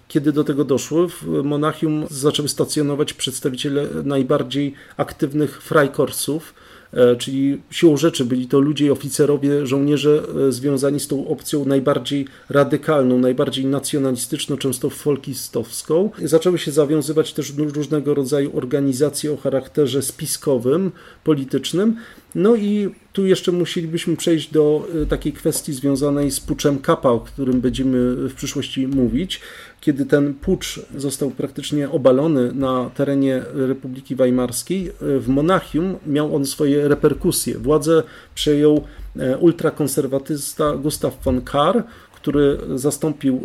kiedy 0.09 0.33
do 0.33 0.45
tego 0.45 0.65
doszło, 0.65 1.09
w 1.09 1.27
Monachium 1.45 2.07
zaczęły 2.11 2.49
stacjonować 2.49 3.13
przedstawiciele 3.13 3.89
najbardziej 4.05 4.75
aktywnych 4.97 5.63
frajkorsów, 5.63 6.55
E, 6.55 6.80
czyli 7.19 7.63
siłą 7.71 7.97
rzeczy 7.97 8.25
byli 8.25 8.47
to 8.47 8.61
ludzie 8.61 8.93
oficerowie, 8.93 9.67
żołnierze 9.67 10.23
e, 10.49 10.53
związani 10.53 11.01
z 11.01 11.09
tą 11.09 11.29
opcją 11.29 11.65
najbardziej 11.65 12.27
radykalną, 12.49 13.19
najbardziej 13.19 13.67
nacjonalistyczną, 13.67 14.57
często 14.57 14.91
folkistowską. 14.91 16.11
Zaczęły 16.25 16.59
się 16.59 16.73
zawiązywać 16.73 17.33
też 17.33 17.53
różnego 17.57 18.15
rodzaju 18.15 18.57
organizacje 18.57 19.33
o 19.33 19.37
charakterze 19.37 20.03
spiskowym, 20.03 20.93
politycznym. 21.25 21.97
No 22.35 22.57
i 22.57 22.89
tu 23.13 23.27
jeszcze 23.27 23.53
musielibyśmy 23.53 24.17
przejść 24.17 24.51
do 24.51 24.89
e, 25.03 25.07
takiej 25.07 25.33
kwestii 25.33 25.73
związanej 25.73 26.31
z 26.31 26.41
puczem 26.41 26.79
Kapa, 26.79 27.11
o 27.11 27.21
którym 27.21 27.61
będziemy 27.61 28.29
w 28.29 28.35
przyszłości 28.35 28.87
mówić 28.87 29.41
kiedy 29.81 30.07
ten 30.07 30.35
pucz 30.35 30.81
został 30.97 31.31
praktycznie 31.31 31.91
obalony 31.91 32.53
na 32.53 32.91
terenie 32.95 33.43
Republiki 33.55 34.17
Weimarskiej, 34.17 34.93
w 35.01 35.29
Monachium 35.29 35.97
miał 36.07 36.37
on 36.37 36.47
swoje 36.47 36.89
reperkusje. 36.89 37.59
Władzę 37.59 38.03
przejął 38.35 38.85
e, 39.17 39.39
ultrakonserwatysta 39.39 40.77
Gustav 40.77 41.13
von 41.25 41.41
Kahr, 41.41 41.85
który 42.15 42.59
zastąpił 42.75 43.37
e, 43.37 43.41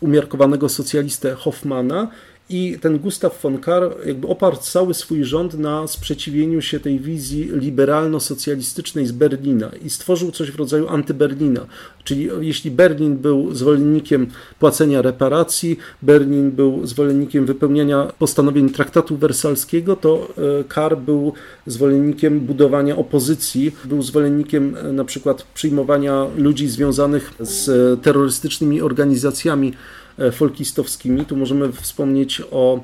umiarkowanego 0.00 0.68
socjalistę 0.68 1.34
Hoffmana 1.34 2.08
i 2.50 2.78
ten 2.80 2.98
Gustav 2.98 3.42
von 3.42 3.58
Kahr 3.58 3.82
jakby 4.06 4.28
oparł 4.28 4.56
cały 4.56 4.94
swój 4.94 5.24
rząd 5.24 5.54
na 5.54 5.86
sprzeciwieniu 5.86 6.62
się 6.62 6.80
tej 6.80 7.00
wizji 7.00 7.50
liberalno-socjalistycznej 7.52 9.06
z 9.06 9.12
Berlina 9.12 9.70
i 9.84 9.90
stworzył 9.90 10.30
coś 10.30 10.50
w 10.50 10.56
rodzaju 10.56 10.88
antyberlina. 10.88 11.66
Czyli 12.04 12.28
jeśli 12.40 12.70
Berlin 12.70 13.16
był 13.16 13.54
zwolennikiem 13.54 14.26
płacenia 14.58 15.02
reparacji, 15.02 15.78
Berlin 16.02 16.50
był 16.50 16.86
zwolennikiem 16.86 17.46
wypełniania 17.46 18.12
postanowień 18.18 18.70
traktatu 18.70 19.16
wersalskiego, 19.16 19.96
to 19.96 20.28
e, 20.60 20.64
Kahr 20.64 20.96
był 20.96 21.32
zwolennikiem 21.66 22.40
budowania 22.40 22.96
opozycji, 22.96 23.72
był 23.84 24.02
zwolennikiem 24.02 24.76
e, 24.76 24.92
na 24.92 25.04
przykład 25.04 25.42
przyjmowania 25.54 26.26
ludzi 26.36 26.68
związanych 26.68 27.32
z 27.40 27.70
terrorystycznymi 28.02 28.80
organizacjami 28.82 29.72
E, 29.72 29.99
folkistowskimi. 30.32 31.24
Tu 31.24 31.36
możemy 31.36 31.72
wspomnieć 31.72 32.42
o 32.50 32.80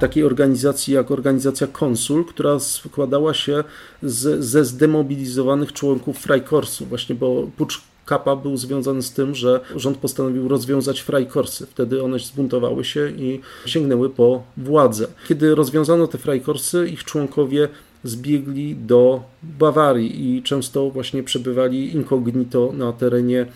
takiej 0.00 0.24
organizacji 0.24 0.94
jak 0.94 1.10
organizacja 1.10 1.66
Konsul, 1.66 2.24
która 2.24 2.58
składała 2.58 3.34
się 3.34 3.64
z, 4.02 4.44
ze 4.44 4.64
zdemobilizowanych 4.64 5.72
członków 5.72 6.18
Freikorsu, 6.18 6.86
właśnie 6.86 7.14
bo 7.14 7.46
pucz 7.56 7.82
Kapa 8.10 8.36
był 8.36 8.56
związany 8.56 9.02
z 9.02 9.12
tym, 9.12 9.34
że 9.34 9.60
rząd 9.76 9.98
postanowił 9.98 10.48
rozwiązać 10.48 11.00
Freikorsy. 11.00 11.66
Wtedy 11.66 12.02
one 12.02 12.18
zbuntowały 12.18 12.84
się 12.84 13.10
i 13.10 13.40
sięgnęły 13.66 14.10
po 14.10 14.42
władzę. 14.56 15.06
Kiedy 15.28 15.54
rozwiązano 15.54 16.06
te 16.06 16.18
Freikorsy, 16.18 16.88
ich 16.88 17.04
członkowie 17.04 17.68
zbiegli 18.04 18.76
do 18.76 19.22
Bawarii 19.42 20.36
i 20.36 20.42
często 20.42 20.90
właśnie 20.90 21.22
przebywali 21.22 21.94
incognito 21.94 22.72
na 22.72 22.92
terenie 22.92 23.46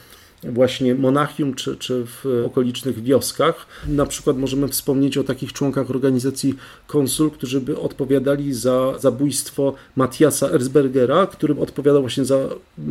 właśnie 0.53 0.95
Monachium 0.95 1.55
czy, 1.55 1.77
czy 1.77 2.05
w 2.07 2.43
okolicznych 2.47 3.03
wioskach. 3.03 3.67
Na 3.89 4.07
przykład 4.07 4.37
możemy 4.37 4.69
wspomnieć 4.69 5.19
o 5.19 5.25
takich 5.25 5.53
członkach 5.53 5.91
organizacji 5.91 6.55
konsul, 6.87 7.31
którzy 7.31 7.61
by 7.61 7.79
odpowiadali 7.79 8.55
za 8.55 8.99
zabójstwo 8.99 9.75
Matiasa 9.97 10.51
Erzbergera, 10.51 11.27
który 11.27 11.61
odpowiadał 11.61 12.01
właśnie 12.01 12.25
za 12.25 12.49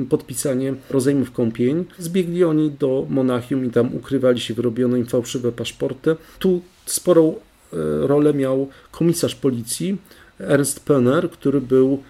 podpisanie 0.10 0.74
rozejmów 0.90 1.32
kąpień. 1.32 1.86
Zbiegli 2.00 2.44
oni 2.44 2.72
do 2.72 3.06
Monachium 3.10 3.66
i 3.66 3.70
tam 3.70 3.96
ukrywali 3.96 4.40
się, 4.40 4.54
wyrobiono 4.54 4.98
im 4.98 5.06
fałszywe 5.06 5.52
paszporty. 5.52 6.16
Tu 6.40 6.62
sporą 6.86 7.36
e, 7.74 7.78
rolę 8.08 8.34
miał 8.34 8.68
komisarz 8.92 9.36
policji 9.36 9.98
Ernst 10.40 10.86
Pöner, 10.86 11.30
który 11.30 11.62
był 11.62 12.04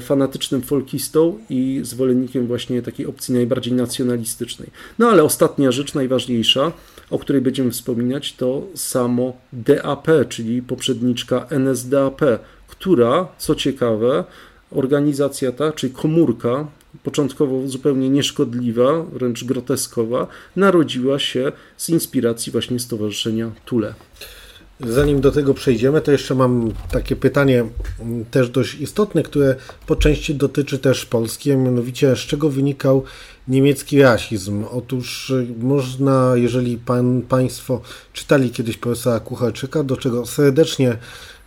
fanatycznym 0.00 0.62
folkistą 0.62 1.38
i 1.50 1.80
zwolennikiem 1.82 2.46
właśnie 2.46 2.82
takiej 2.82 3.06
opcji 3.06 3.34
najbardziej 3.34 3.72
nacjonalistycznej. 3.72 4.70
No 4.98 5.08
ale 5.08 5.22
ostatnia 5.24 5.72
rzecz, 5.72 5.94
najważniejsza, 5.94 6.72
o 7.10 7.18
której 7.18 7.42
będziemy 7.42 7.70
wspominać, 7.70 8.32
to 8.32 8.66
samo 8.74 9.36
DAP, 9.52 10.08
czyli 10.28 10.62
poprzedniczka 10.62 11.46
NSDAP, 11.50 12.20
która, 12.68 13.28
co 13.38 13.54
ciekawe, 13.54 14.24
organizacja 14.70 15.52
ta, 15.52 15.72
czyli 15.72 15.92
komórka, 15.92 16.66
początkowo 17.02 17.68
zupełnie 17.68 18.10
nieszkodliwa, 18.10 19.02
wręcz 19.02 19.44
groteskowa, 19.44 20.26
narodziła 20.56 21.18
się 21.18 21.52
z 21.76 21.88
inspiracji 21.88 22.52
właśnie 22.52 22.78
Stowarzyszenia 22.78 23.50
Tule. 23.64 23.94
Zanim 24.80 25.20
do 25.20 25.32
tego 25.32 25.54
przejdziemy, 25.54 26.00
to 26.00 26.12
jeszcze 26.12 26.34
mam 26.34 26.72
takie 26.90 27.16
pytanie 27.16 27.64
też 28.30 28.50
dość 28.50 28.74
istotne, 28.74 29.22
które 29.22 29.54
po 29.86 29.96
części 29.96 30.34
dotyczy 30.34 30.78
też 30.78 31.06
Polski, 31.06 31.52
a 31.52 31.56
mianowicie 31.56 32.16
z 32.16 32.18
czego 32.18 32.50
wynikał 32.50 33.04
niemiecki 33.48 34.02
rasizm. 34.02 34.64
Otóż 34.70 35.30
y, 35.30 35.46
można, 35.60 36.32
jeżeli 36.34 36.76
pan, 36.76 37.22
Państwo 37.22 37.80
czytali 38.12 38.50
kiedyś 38.50 38.76
profesora 38.76 39.20
Kucharczyka, 39.20 39.82
do 39.82 39.96
czego 39.96 40.26
serdecznie 40.26 40.96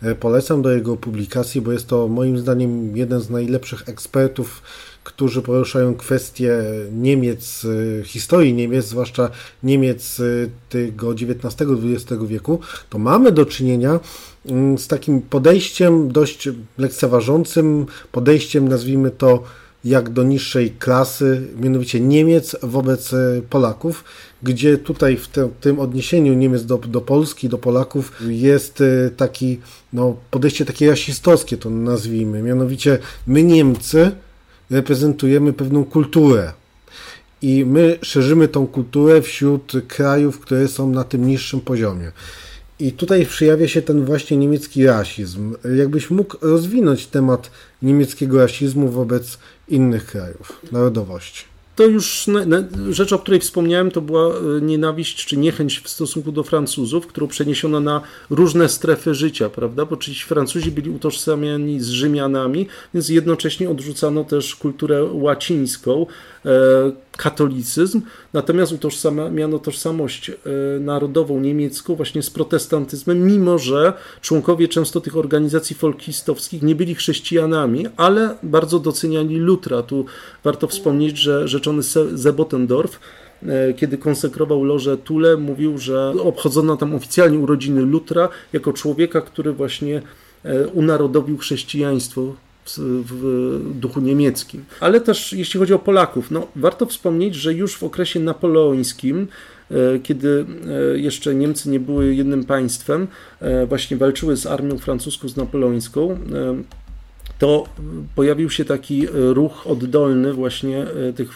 e, 0.02 0.14
polecam 0.14 0.62
do 0.62 0.70
jego 0.70 0.96
publikacji, 0.96 1.60
bo 1.60 1.72
jest 1.72 1.86
to 1.86 2.08
moim 2.08 2.38
zdaniem 2.38 2.96
jeden 2.96 3.20
z 3.20 3.30
najlepszych 3.30 3.88
ekspertów 3.88 4.62
którzy 5.04 5.42
poruszają 5.42 5.94
kwestie 5.94 6.62
Niemiec, 6.92 7.64
y, 7.64 8.02
historii 8.06 8.54
Niemiec, 8.54 8.86
zwłaszcza 8.86 9.30
Niemiec 9.62 10.20
y, 10.20 10.50
tego 10.68 11.12
XIX-XX 11.12 12.24
wieku, 12.26 12.60
to 12.90 12.98
mamy 12.98 13.32
do 13.32 13.46
czynienia 13.46 14.00
mm, 14.46 14.78
z 14.78 14.88
takim 14.88 15.22
podejściem 15.22 16.12
dość 16.12 16.48
lekceważącym, 16.78 17.86
podejściem 18.12 18.68
nazwijmy 18.68 19.10
to 19.10 19.42
jak 19.84 20.10
do 20.10 20.22
niższej 20.22 20.70
klasy, 20.70 21.48
mianowicie 21.60 22.00
Niemiec 22.00 22.56
wobec 22.62 23.12
y, 23.12 23.42
Polaków, 23.50 24.04
gdzie 24.42 24.78
tutaj 24.78 25.16
w 25.16 25.28
tym 25.60 25.80
odniesieniu 25.80 26.34
Niemiec 26.34 26.66
do, 26.66 26.78
do 26.78 27.00
Polski, 27.00 27.48
do 27.48 27.58
Polaków 27.58 28.12
jest 28.28 28.82
taki, 29.16 29.60
no, 29.92 30.16
podejście 30.30 30.64
takie 30.64 30.90
rasistowskie, 30.90 31.56
to 31.56 31.70
nazwijmy, 31.70 32.42
mianowicie 32.42 32.98
my 33.26 33.42
Niemcy 33.42 34.12
reprezentujemy 34.72 35.52
pewną 35.52 35.84
kulturę. 35.84 36.52
I 37.42 37.64
my 37.64 37.98
szerzymy 38.02 38.48
tą 38.48 38.66
kulturę 38.66 39.22
wśród 39.22 39.72
krajów, 39.88 40.40
które 40.40 40.68
są 40.68 40.90
na 40.90 41.04
tym 41.04 41.26
niższym 41.26 41.60
poziomie. 41.60 42.12
I 42.78 42.92
tutaj 42.92 43.26
przejawia 43.26 43.68
się 43.68 43.82
ten 43.82 44.04
właśnie 44.04 44.36
niemiecki 44.36 44.86
rasizm. 44.86 45.54
Jakbyś 45.78 46.10
mógł 46.10 46.36
rozwinąć 46.40 47.06
temat 47.06 47.50
niemieckiego 47.82 48.38
rasizmu 48.38 48.88
wobec 48.88 49.38
innych 49.68 50.06
krajów, 50.06 50.60
narodowości? 50.72 51.51
To 51.76 51.86
już 51.86 52.26
rzecz, 52.90 53.12
o 53.12 53.18
której 53.18 53.40
wspomniałem, 53.40 53.90
to 53.90 54.00
była 54.00 54.28
e, 54.28 54.60
nienawiść 54.60 55.26
czy 55.26 55.36
niechęć 55.36 55.80
w 55.80 55.88
stosunku 55.88 56.32
do 56.32 56.42
Francuzów, 56.42 57.06
którą 57.06 57.28
przeniesiono 57.28 57.80
na 57.80 58.00
różne 58.30 58.68
strefy 58.68 59.14
życia, 59.14 59.48
prawda? 59.48 59.86
Bo 59.86 59.96
ci 59.96 60.14
Francuzi 60.14 60.70
byli 60.70 60.90
utożsamiani 60.90 61.80
z 61.80 61.88
Rzymianami, 61.88 62.66
więc 62.94 63.08
jednocześnie 63.08 63.70
odrzucano 63.70 64.24
też 64.24 64.56
kulturę 64.56 65.04
łacińską, 65.12 66.06
e, 66.46 66.92
katolicyzm, 67.16 68.00
natomiast 68.32 68.72
utożsamiano 68.72 69.58
tożsamość 69.58 70.30
e, 70.30 70.34
narodową 70.80 71.40
niemiecką 71.40 71.94
właśnie 71.94 72.22
z 72.22 72.30
protestantyzmem, 72.30 73.26
mimo 73.26 73.58
że 73.58 73.92
członkowie 74.20 74.68
często 74.68 75.00
tych 75.00 75.16
organizacji 75.16 75.76
folkistowskich 75.76 76.62
nie 76.62 76.74
byli 76.74 76.94
chrześcijanami, 76.94 77.86
ale 77.96 78.36
bardzo 78.42 78.78
doceniali 78.78 79.36
Lutra. 79.36 79.82
Tu 79.82 80.04
warto 80.44 80.66
wspomnieć, 80.66 81.18
że 81.18 81.60
rzeczony 81.62 81.82
Zebotendorf 82.14 83.00
e, 83.42 83.74
kiedy 83.74 83.98
konsekrował 83.98 84.64
lożę 84.64 84.96
Tule, 84.96 85.36
mówił, 85.36 85.78
że 85.78 86.14
obchodzono 86.22 86.76
tam 86.76 86.94
oficjalnie 86.94 87.38
urodziny 87.38 87.82
Lutra 87.82 88.28
jako 88.52 88.72
człowieka, 88.72 89.20
który 89.20 89.52
właśnie 89.52 90.02
e, 90.44 90.66
unarodowił 90.66 91.38
chrześcijaństwo 91.38 92.34
w 92.78 93.60
duchu 93.74 94.00
niemieckim. 94.00 94.64
Ale 94.80 95.00
też 95.00 95.32
jeśli 95.32 95.60
chodzi 95.60 95.74
o 95.74 95.78
Polaków, 95.78 96.30
no, 96.30 96.46
warto 96.56 96.86
wspomnieć, 96.86 97.34
że 97.34 97.54
już 97.54 97.76
w 97.76 97.82
okresie 97.82 98.20
napoleońskim, 98.20 99.28
e, 99.70 99.98
kiedy 99.98 100.46
jeszcze 100.94 101.34
Niemcy 101.34 101.70
nie 101.70 101.80
były 101.80 102.14
jednym 102.14 102.44
państwem, 102.44 103.06
właśnie 103.68 103.96
walczyły 103.96 104.36
z 104.36 104.46
armią 104.46 104.78
francuską, 104.78 105.28
z 105.28 105.36
napoleońską, 105.36 106.18
to 107.42 107.64
pojawił 108.14 108.50
się 108.50 108.64
taki 108.64 109.06
ruch 109.10 109.66
oddolny 109.66 110.32
właśnie 110.32 110.86
tych 111.16 111.30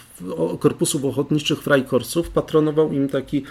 korpusów 0.61 1.05
ochotniczych 1.05 1.63
Freikorpsów. 1.63 2.31
Patronował 2.31 2.93
im 2.93 3.09
taki 3.09 3.43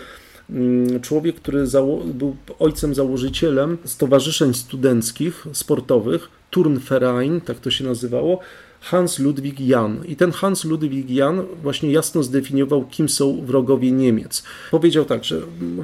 mm, 0.49 1.01
człowiek, 1.01 1.35
który 1.35 1.65
był 2.05 2.35
ojcem 2.59 2.95
założycielem 2.95 3.77
stowarzyszeń 3.83 4.53
studenckich, 4.53 5.47
sportowych, 5.53 6.29
Turnverein, 6.49 7.41
tak 7.41 7.59
to 7.59 7.71
się 7.71 7.83
nazywało, 7.83 8.39
Hans 8.81 9.19
Ludwig 9.19 9.59
Jan. 9.59 10.05
I 10.05 10.15
ten 10.15 10.31
Hans 10.31 10.65
Ludwig 10.65 11.09
Jan 11.09 11.43
właśnie 11.63 11.91
jasno 11.91 12.23
zdefiniował, 12.23 12.85
kim 12.85 13.09
są 13.09 13.45
wrogowie 13.45 13.91
Niemiec. 13.91 14.43
Powiedział 14.71 15.05
tak, 15.05 15.23
że 15.23 15.41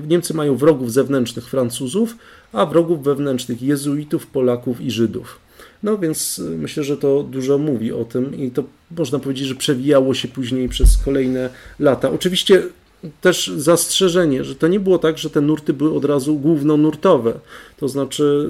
Niemcy 0.08 0.34
mają 0.34 0.56
wrogów 0.56 0.92
zewnętrznych 0.92 1.50
Francuzów, 1.50 2.16
a 2.54 2.66
wrogów 2.66 3.04
wewnętrznych 3.04 3.62
jezuitów, 3.62 4.28
Polaków 4.28 4.82
i 4.82 4.92
Żydów. 4.92 5.40
No 5.84 5.98
więc 5.98 6.40
y, 6.40 6.58
myślę, 6.58 6.84
że 6.84 6.98
to 6.98 7.24
dużo 7.24 7.58
mówi 7.58 7.92
o 7.92 8.06
tym 8.06 8.36
i 8.36 8.52
to 8.52 8.64
można 8.98 9.20
powiedzieć, 9.20 9.48
że 9.48 9.56
przewijało 9.56 10.14
się 10.14 10.28
później 10.28 10.70
przez 10.70 10.98
kolejne 10.98 11.50
lata. 11.80 12.12
Oczywiście 12.12 12.64
też 13.22 13.48
zastrzeżenie, 13.48 14.44
że 14.44 14.56
to 14.56 14.68
nie 14.68 14.80
było 14.80 14.98
tak, 14.98 15.18
że 15.18 15.30
te 15.30 15.42
nurty 15.42 15.74
były 15.74 15.94
od 15.94 16.06
razu 16.06 16.36
głównonurtowe. 16.36 17.34
To 17.78 17.88
znaczy, 17.88 18.50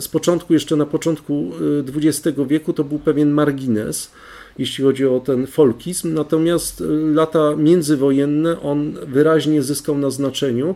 z 0.00 0.08
początku, 0.08 0.52
jeszcze 0.52 0.76
na 0.76 0.86
początku 0.86 1.52
XX 1.96 2.26
y, 2.38 2.46
wieku, 2.46 2.72
to 2.72 2.84
był 2.84 2.98
pewien 2.98 3.30
margines, 3.30 4.10
jeśli 4.58 4.84
chodzi 4.84 5.06
o 5.06 5.20
ten 5.20 5.46
folkizm, 5.46 6.14
natomiast 6.14 6.80
y, 6.80 6.84
lata 7.14 7.56
międzywojenne 7.56 8.60
on 8.60 8.94
wyraźnie 9.06 9.62
zyskał 9.62 9.98
na 9.98 10.10
znaczeniu. 10.10 10.74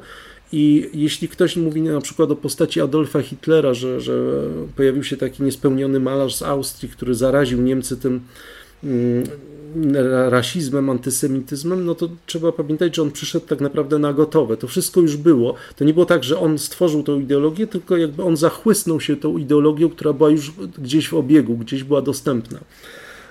I 0.52 0.90
jeśli 0.94 1.28
ktoś 1.28 1.56
mówi 1.56 1.82
na 1.82 2.00
przykład 2.00 2.30
o 2.30 2.36
postaci 2.36 2.80
Adolfa 2.80 3.22
Hitlera, 3.22 3.74
że, 3.74 4.00
że 4.00 4.42
pojawił 4.76 5.04
się 5.04 5.16
taki 5.16 5.42
niespełniony 5.42 6.00
malarz 6.00 6.34
z 6.34 6.42
Austrii, 6.42 6.88
który 6.88 7.14
zaraził 7.14 7.62
Niemcy 7.62 7.96
tym 7.96 8.20
mm, 8.84 9.24
rasizmem, 10.28 10.90
antysemityzmem, 10.90 11.84
no 11.84 11.94
to 11.94 12.08
trzeba 12.26 12.52
pamiętać, 12.52 12.96
że 12.96 13.02
on 13.02 13.10
przyszedł 13.10 13.46
tak 13.46 13.60
naprawdę 13.60 13.98
na 13.98 14.12
gotowe. 14.12 14.56
To 14.56 14.66
wszystko 14.66 15.00
już 15.00 15.16
było. 15.16 15.54
To 15.76 15.84
nie 15.84 15.94
było 15.94 16.06
tak, 16.06 16.24
że 16.24 16.38
on 16.40 16.58
stworzył 16.58 17.02
tą 17.02 17.20
ideologię, 17.20 17.66
tylko 17.66 17.96
jakby 17.96 18.22
on 18.22 18.36
zachłysnął 18.36 19.00
się 19.00 19.16
tą 19.16 19.38
ideologią, 19.38 19.90
która 19.90 20.12
była 20.12 20.30
już 20.30 20.52
gdzieś 20.78 21.08
w 21.08 21.14
obiegu, 21.14 21.56
gdzieś 21.56 21.84
była 21.84 22.02
dostępna. 22.02 22.58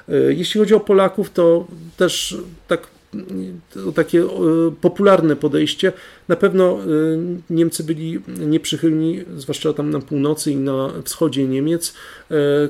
E, 0.09 0.33
jeśli 0.33 0.59
chodzi 0.59 0.73
o 0.73 0.79
Polaków, 0.79 1.29
to 1.29 1.67
też 1.97 2.37
tak 2.67 2.94
takie 3.95 4.21
e, 4.21 4.27
popularne 4.81 5.35
podejście. 5.35 5.93
Na 6.27 6.35
pewno 6.35 6.77
e, 6.79 6.85
Niemcy 7.49 7.83
byli 7.83 8.19
nieprzychylni, 8.27 9.23
zwłaszcza 9.37 9.73
tam 9.73 9.89
na 9.89 9.99
północy 9.99 10.51
i 10.51 10.55
na 10.55 10.89
wschodzie 11.03 11.47
Niemiec, 11.47 11.93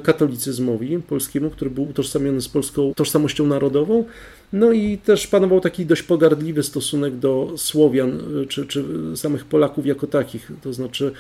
katolicyzmowi 0.03 0.99
polskiemu, 0.99 1.49
który 1.49 1.71
był 1.71 1.89
utożsamiony 1.89 2.41
z 2.41 2.47
polską 2.47 2.93
tożsamością 2.95 3.47
narodową. 3.47 4.05
No 4.53 4.71
i 4.71 4.97
też 4.97 5.27
panował 5.27 5.61
taki 5.61 5.85
dość 5.85 6.03
pogardliwy 6.03 6.63
stosunek 6.63 7.15
do 7.15 7.53
Słowian 7.57 8.21
czy, 8.49 8.65
czy 8.65 8.83
samych 9.15 9.45
Polaków 9.45 9.85
jako 9.85 10.07
takich. 10.07 10.51
To 10.61 10.73
znaczy 10.73 11.11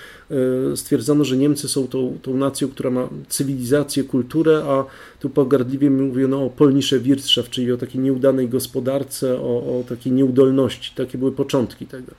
stwierdzono, 0.75 1.25
że 1.25 1.37
Niemcy 1.37 1.69
są 1.69 1.87
tą, 1.87 2.17
tą 2.21 2.37
nacją, 2.37 2.67
która 2.67 2.89
ma 2.89 3.09
cywilizację, 3.29 4.03
kulturę, 4.03 4.63
a 4.67 4.85
tu 5.19 5.29
pogardliwie 5.29 5.89
mówiono 5.89 6.45
o 6.45 6.49
polnisze 6.49 6.99
Wirtschaft, 6.99 7.49
czyli 7.49 7.71
o 7.71 7.77
takiej 7.77 8.01
nieudanej 8.01 8.49
gospodarce, 8.49 9.39
o, 9.41 9.79
o 9.79 9.83
takiej 9.89 10.13
nieudolności. 10.13 10.91
Takie 10.95 11.17
były 11.17 11.31
początki 11.31 11.85
tego. 11.85 12.11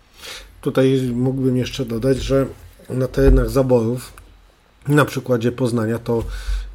Tutaj 0.61 1.01
mógłbym 1.14 1.57
jeszcze 1.57 1.85
dodać, 1.85 2.19
że 2.19 2.47
na 2.90 3.09
terenach 3.09 3.51
zaborów, 3.51 4.12
na 4.88 5.05
przykładzie 5.05 5.53
Poznania, 5.53 5.99
to 5.99 6.25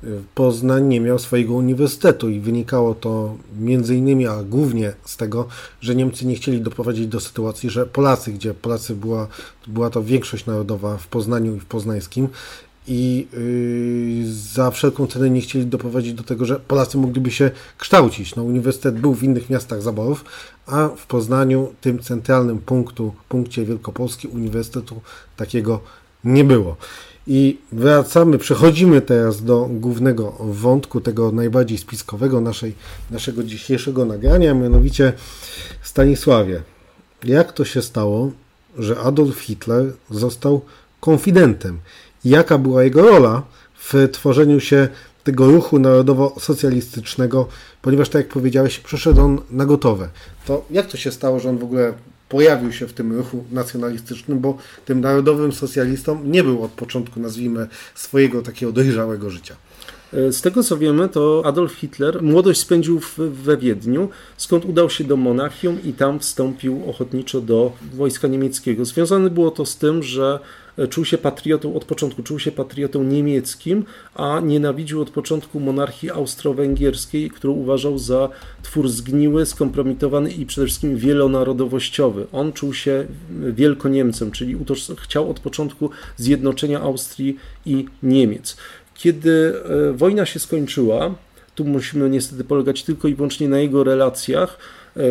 y, 0.04 0.08
Poznań 0.36 0.88
nie 0.88 1.00
miał 1.00 1.20
swojego 1.20 1.54
uniwersytetu 1.54 2.30
i 2.30 2.40
wynikało 2.40 2.96
to 2.96 3.36
między 3.60 3.96
innymi, 3.96 4.28
a 4.28 4.44
głównie 4.44 4.94
z 5.06 5.18
tego, 5.18 5.48
że 5.82 5.96
Niemcy 5.96 6.26
nie 6.26 6.36
chcieli 6.36 6.62
doprowadzić 6.62 7.08
do 7.08 7.20
sytuacji, 7.20 7.70
że 7.70 7.86
Polacy, 7.86 8.32
gdzie 8.32 8.54
Polacy 8.54 8.96
była, 8.96 9.28
była 9.68 9.90
to 9.90 10.04
większość 10.04 10.46
narodowa 10.46 10.98
w 10.98 11.08
Poznaniu 11.08 11.56
i 11.56 11.60
w 11.60 11.66
Poznańskim, 11.66 12.28
i 12.88 13.28
yy, 14.24 14.34
za 14.34 14.72
wszelką 14.72 15.08
cenę 15.08 15.30
nie 15.30 15.42
chcieli 15.42 15.66
doprowadzić 15.66 16.14
do 16.14 16.24
tego, 16.24 16.46
że 16.46 16.60
Polacy 16.60 16.98
mogliby 16.98 17.32
się 17.32 17.52
kształcić. 17.78 18.36
No, 18.36 18.44
uniwersytet 18.44 19.00
był 19.00 19.14
w 19.14 19.24
innych 19.24 19.50
miastach 19.50 19.82
zaborów, 19.82 20.26
a 20.66 20.88
w 20.88 21.06
Poznaniu, 21.06 21.74
tym 21.82 22.00
centralnym 22.00 22.60
punktu, 22.60 23.14
punkcie 23.30 23.66
Wielkopolski, 23.66 24.28
uniwersytetu 24.28 25.02
takiego 25.38 25.80
nie 26.24 26.44
było. 26.44 26.78
I 27.28 27.58
wracamy, 27.72 28.38
przechodzimy 28.38 29.02
teraz 29.02 29.44
do 29.44 29.70
głównego 29.72 30.36
wątku, 30.40 31.02
tego 31.02 31.32
najbardziej 31.32 31.78
spiskowego 31.78 32.42
naszej, 32.42 32.76
naszego 33.12 33.44
dzisiejszego 33.44 34.06
nagrania, 34.06 34.54
mianowicie 34.54 35.14
Stanisławie. 35.82 36.62
Jak 37.24 37.54
to 37.54 37.66
się 37.66 37.82
stało, 37.82 38.32
że 38.78 39.00
Adolf 39.00 39.40
Hitler 39.40 39.94
został 40.10 40.62
konfidentem? 41.00 41.80
jaka 42.26 42.58
była 42.58 42.84
jego 42.84 43.02
rola 43.02 43.44
w 43.76 44.10
tworzeniu 44.12 44.60
się 44.60 44.88
tego 45.24 45.52
ruchu 45.52 45.80
narodowo-socjalistycznego, 45.80 47.48
ponieważ 47.82 48.10
tak 48.10 48.22
jak 48.22 48.34
powiedziałeś, 48.34 48.80
przeszedł 48.80 49.22
on 49.22 49.42
na 49.52 49.66
gotowe. 49.66 50.10
To 50.46 50.66
jak 50.72 50.88
to 50.88 50.98
się 50.98 51.12
stało, 51.12 51.40
że 51.40 51.50
on 51.50 51.58
w 51.58 51.64
ogóle 51.64 51.94
pojawił 52.32 52.72
się 52.72 52.88
w 52.88 52.94
tym 52.94 53.18
ruchu 53.18 53.44
nacjonalistycznym, 53.52 54.40
bo 54.40 54.58
tym 54.86 55.02
narodowym 55.02 55.52
socjalistą 55.52 56.24
nie 56.24 56.44
był 56.44 56.64
od 56.64 56.72
początku, 56.72 57.20
nazwijmy, 57.20 57.68
swojego 57.96 58.42
takiego 58.42 58.72
dojrzałego 58.72 59.30
życia. 59.30 59.56
Z 60.14 60.42
tego 60.42 60.64
co 60.64 60.78
wiemy, 60.78 61.10
to 61.10 61.42
Adolf 61.46 61.74
Hitler 61.74 62.24
młodość 62.24 62.60
spędził 62.60 63.00
w, 63.00 63.18
we 63.18 63.58
Wiedniu, 63.58 64.10
skąd 64.38 64.66
udał 64.66 64.90
się 64.90 65.04
do 65.04 65.18
Monachium 65.18 65.84
i 65.84 65.94
tam 65.94 66.20
wstąpił 66.20 66.90
ochotniczo 66.90 67.42
do 67.42 67.72
wojska 67.94 68.28
niemieckiego. 68.28 68.86
Związane 68.86 69.30
było 69.30 69.52
to 69.52 69.66
z 69.66 69.78
tym, 69.78 70.04
że 70.04 70.40
czuł 70.90 71.06
się 71.06 71.18
patriotą 71.18 71.76
od 71.76 71.86
początku, 71.86 72.24
czuł 72.24 72.40
się 72.40 72.52
patriotą 72.52 73.04
niemieckim, 73.04 73.86
a 74.16 74.40
nienawidził 74.40 75.02
od 75.02 75.10
początku 75.10 75.60
monarchii 75.60 76.12
austro-węgierskiej, 76.12 77.30
którą 77.30 77.54
uważał 77.54 77.98
za 77.98 78.30
twór 78.64 78.90
zgniły, 78.90 79.46
skompromitowany 79.46 80.32
i 80.32 80.46
przede 80.46 80.68
wszystkim 80.68 80.98
wielonarodowościowy. 80.98 82.28
On 82.32 82.54
czuł 82.54 82.74
się 82.74 83.06
wielkoniemcem, 83.52 84.32
czyli 84.32 84.58
chciał 84.98 85.30
od 85.30 85.40
początku 85.40 85.90
zjednoczenia 86.18 86.82
Austrii 86.82 87.38
i 87.66 87.86
Niemiec. 88.04 88.58
Kiedy 88.94 89.54
e, 89.90 89.94
wojna 89.94 90.26
się 90.26 90.40
skończyła, 90.40 91.16
tu 91.56 91.66
musimy 91.66 92.10
niestety 92.10 92.44
polegać 92.44 92.84
tylko 92.84 93.08
i 93.08 93.16
wyłącznie 93.16 93.50
na 93.50 93.60
jego 93.60 93.84
relacjach, 93.84 94.58
e, 94.98 95.02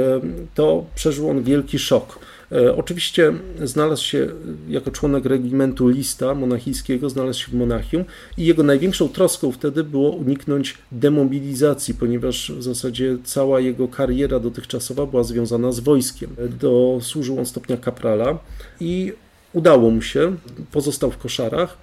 to 0.55 0.85
przeżył 0.95 1.31
on 1.31 1.43
wielki 1.43 1.79
szok. 1.79 2.19
E, 2.53 2.77
oczywiście 2.77 3.33
znalazł 3.65 4.05
się 4.05 4.29
jako 4.69 4.91
członek 4.91 5.25
regimentu 5.25 5.89
lista 5.89 6.35
monachijskiego, 6.35 7.11
znalazł 7.11 7.41
się 7.41 7.51
w 7.51 7.55
Monachium 7.55 8.05
i 8.37 8.47
jego 8.47 8.63
największą 8.63 9.09
troską 9.09 9.53
wtedy 9.53 9.85
było 9.85 10.11
uniknąć 10.11 10.79
demobilizacji, 10.93 11.95
ponieważ 11.95 12.53
w 12.53 12.63
zasadzie 12.63 13.17
cała 13.25 13.61
jego 13.61 13.89
kariera 13.89 14.41
dotychczasowa 14.41 15.07
była 15.07 15.23
związana 15.23 15.73
z 15.73 15.81
wojskiem. 15.81 16.37
Do, 16.61 16.99
służył 17.03 17.39
on 17.39 17.47
stopnia 17.47 17.77
kaprala 17.77 18.39
i 18.81 19.13
udało 19.53 19.91
mu 19.91 20.03
się, 20.03 20.37
pozostał 20.73 21.11
w 21.11 21.19
koszarach 21.19 21.79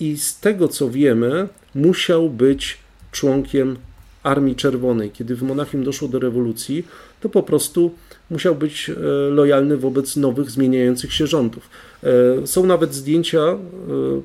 i 0.00 0.16
z 0.16 0.40
tego 0.40 0.68
co 0.68 0.90
wiemy, 0.90 1.48
musiał 1.74 2.30
być 2.30 2.78
członkiem 3.12 3.76
Armii 4.24 4.56
Czerwonej. 4.56 5.10
Kiedy 5.10 5.36
w 5.36 5.42
Monachium 5.42 5.84
doszło 5.84 6.08
do 6.08 6.18
rewolucji, 6.18 6.84
to 7.20 7.28
po 7.28 7.42
prostu 7.42 7.90
musiał 8.30 8.54
być 8.54 8.90
e, 8.90 8.94
lojalny 9.30 9.76
wobec 9.76 10.16
nowych, 10.16 10.50
zmieniających 10.50 11.12
się 11.12 11.26
rządów. 11.26 11.68
E, 12.02 12.46
są 12.46 12.66
nawet 12.66 12.94
zdjęcia 12.94 13.38
e, 13.38 13.58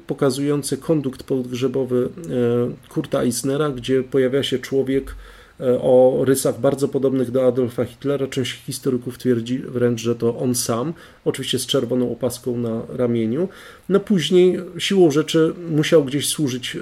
pokazujące 0.08 0.78
kondukt 0.78 1.24
podgrzebowy 1.24 2.10
Kurta 2.90 3.22
Eisnera, 3.22 3.70
gdzie 3.70 4.04
pojawia 4.04 4.44
się 4.44 4.60
człowiek 4.60 5.16
o 5.82 6.22
rysach 6.26 6.60
bardzo 6.60 6.88
podobnych 6.88 7.32
do 7.32 7.48
Adolfa 7.48 7.86
Hitlera. 7.86 8.28
Część 8.28 8.52
historyków 8.66 9.18
twierdzi 9.18 9.60
wręcz, 9.60 10.02
że 10.02 10.16
to 10.16 10.38
on 10.38 10.56
sam, 10.56 10.94
oczywiście 11.26 11.60
z 11.60 11.66
czerwoną 11.66 12.12
opaską 12.12 12.58
na 12.58 12.82
ramieniu. 12.90 13.50
No 13.90 14.00
później 14.00 14.60
siłą 14.78 15.12
rzeczy 15.12 15.54
musiał 15.72 16.04
gdzieś 16.04 16.28
służyć, 16.28 16.78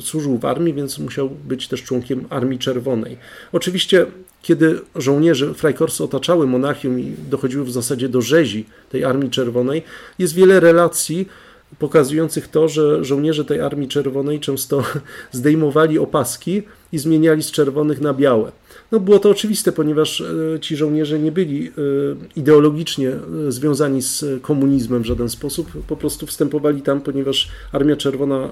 służył 0.00 0.38
w 0.38 0.44
armii, 0.44 0.74
więc 0.74 0.98
musiał 0.98 1.30
być 1.30 1.68
też 1.68 1.82
członkiem 1.82 2.24
Armii 2.30 2.58
Czerwonej. 2.58 3.16
Oczywiście 3.52 4.06
kiedy 4.42 4.80
żołnierze 4.96 5.54
Freikorps 5.54 6.00
otaczały 6.00 6.46
Monachium 6.46 7.00
i 7.00 7.14
dochodziły 7.30 7.64
w 7.64 7.70
zasadzie 7.70 8.08
do 8.08 8.20
rzezi 8.20 8.64
tej 8.90 9.04
Armii 9.04 9.30
Czerwonej, 9.30 9.82
jest 10.18 10.34
wiele 10.34 10.60
relacji 10.60 11.28
pokazujących 11.78 12.48
to, 12.48 12.68
że 12.68 13.04
żołnierze 13.04 13.44
tej 13.44 13.60
Armii 13.60 13.88
Czerwonej 13.88 14.40
często 14.40 14.82
zdejmowali 15.32 15.98
opaski 15.98 16.62
i 16.92 16.98
zmieniali 16.98 17.42
z 17.42 17.50
czerwonych 17.50 18.00
na 18.00 18.14
białe. 18.14 18.52
No 18.92 19.00
było 19.00 19.18
to 19.18 19.30
oczywiste, 19.30 19.72
ponieważ 19.72 20.20
e, 20.20 20.60
ci 20.60 20.76
żołnierze 20.76 21.18
nie 21.18 21.32
byli 21.32 21.68
e, 21.68 21.70
ideologicznie 22.36 23.08
e, 23.08 23.52
związani 23.52 24.02
z 24.02 24.42
komunizmem 24.42 25.02
w 25.02 25.06
żaden 25.06 25.28
sposób, 25.28 25.70
po 25.86 25.96
prostu 25.96 26.26
wstępowali 26.26 26.82
tam, 26.82 27.00
ponieważ 27.00 27.48
Armia 27.72 27.96
Czerwona 27.96 28.50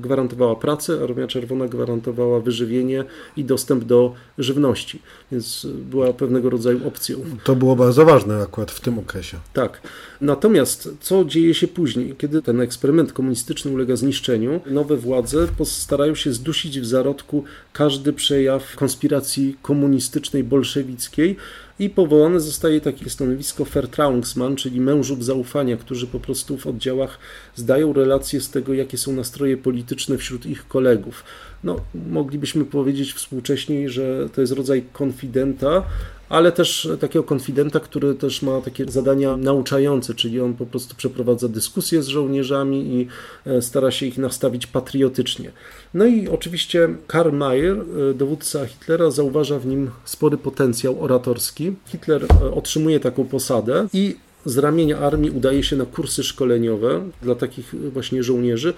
gwarantowała 0.00 0.56
pracę, 0.56 0.98
Armia 1.04 1.26
Czerwona 1.26 1.68
gwarantowała 1.68 2.40
wyżywienie 2.40 3.04
i 3.36 3.44
dostęp 3.44 3.84
do 3.84 4.14
żywności, 4.38 5.02
więc 5.32 5.66
była 5.90 6.12
pewnego 6.12 6.50
rodzaju 6.50 6.88
opcją. 6.88 7.18
To 7.44 7.56
było 7.56 7.76
bardzo 7.76 8.04
ważne 8.04 8.42
akurat 8.42 8.70
w 8.70 8.80
tym 8.80 8.98
okresie. 8.98 9.36
Tak. 9.52 9.80
Natomiast 10.20 10.88
co 11.00 11.24
dzieje 11.24 11.54
się 11.54 11.68
później, 11.68 12.14
kiedy 12.18 12.42
ten 12.42 12.60
eksperyment 12.60 13.12
komunistyczny 13.12 13.70
ulega 13.70 13.96
zniszczeniu, 13.96 14.60
nowe 14.66 14.96
władze 14.96 15.48
postarają 15.58 16.14
się 16.14 16.32
zdusić 16.32 16.80
w 16.80 16.86
zarodku 16.86 17.44
każdy 17.72 18.12
przejaw 18.12 18.76
konspiracji 18.76 19.56
komunistycznej, 19.62 20.44
bolszewickiej, 20.44 21.36
i 21.78 21.90
powołane 21.90 22.40
zostaje 22.40 22.80
takie 22.80 23.10
stanowisko 23.10 23.64
Vertrauensmann, 23.64 24.56
czyli 24.56 24.80
mężów 24.80 25.24
zaufania, 25.24 25.76
którzy 25.76 26.06
po 26.06 26.20
prostu 26.20 26.58
w 26.58 26.66
oddziałach 26.66 27.18
zdają 27.54 27.92
relacje 27.92 28.40
z 28.40 28.50
tego, 28.50 28.74
jakie 28.74 28.98
są 28.98 29.12
nastroje 29.12 29.56
polityczne 29.56 30.18
wśród 30.18 30.46
ich 30.46 30.68
kolegów. 30.68 31.24
No, 31.64 31.76
moglibyśmy 32.10 32.64
powiedzieć 32.64 33.12
współcześniej, 33.12 33.88
że 33.88 34.28
to 34.34 34.40
jest 34.40 34.52
rodzaj 34.52 34.84
konfidenta, 34.92 35.82
ale 36.28 36.52
też 36.52 36.88
takiego 37.00 37.22
konfidenta, 37.22 37.80
który 37.80 38.14
też 38.14 38.42
ma 38.42 38.60
takie 38.60 38.84
zadania 38.84 39.36
nauczające, 39.36 40.14
czyli 40.14 40.40
on 40.40 40.54
po 40.54 40.66
prostu 40.66 40.96
przeprowadza 40.96 41.48
dyskusje 41.48 42.02
z 42.02 42.06
żołnierzami 42.06 42.94
i 42.94 43.08
e, 43.46 43.62
stara 43.62 43.90
się 43.90 44.06
ich 44.06 44.18
nastawić 44.18 44.66
patriotycznie. 44.66 45.52
No 45.94 46.06
i 46.06 46.28
oczywiście 46.28 46.88
Karl 47.06 47.36
Mayer, 47.36 47.76
e, 48.10 48.14
dowódca 48.14 48.66
Hitlera, 48.66 49.10
zauważa 49.10 49.58
w 49.58 49.66
nim 49.66 49.90
spory 50.04 50.36
potencjał 50.36 51.02
oratorski. 51.02 51.72
Hitler 51.86 52.24
e, 52.24 52.54
otrzymuje 52.54 53.00
taką 53.00 53.24
posadę 53.24 53.86
i 53.92 54.16
z 54.44 54.58
ramienia 54.58 54.98
armii 54.98 55.30
udaje 55.30 55.62
się 55.62 55.76
na 55.76 55.86
kursy 55.86 56.24
szkoleniowe 56.24 57.02
dla 57.22 57.34
takich 57.34 57.74
właśnie 57.92 58.22
żołnierzy, 58.22 58.74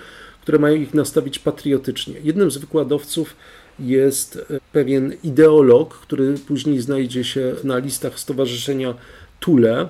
które 0.46 0.58
mają 0.58 0.76
ich 0.76 0.94
nastawić 0.94 1.38
patriotycznie. 1.38 2.14
Jednym 2.24 2.50
z 2.50 2.56
wykładowców 2.56 3.36
jest 3.78 4.36
e, 4.36 4.60
pewien 4.72 5.12
ideolog, 5.24 5.98
który 5.98 6.34
później 6.38 6.80
znajdzie 6.80 7.24
się 7.24 7.54
na 7.64 7.78
listach 7.78 8.18
Stowarzyszenia 8.18 8.94
Tule. 9.40 9.88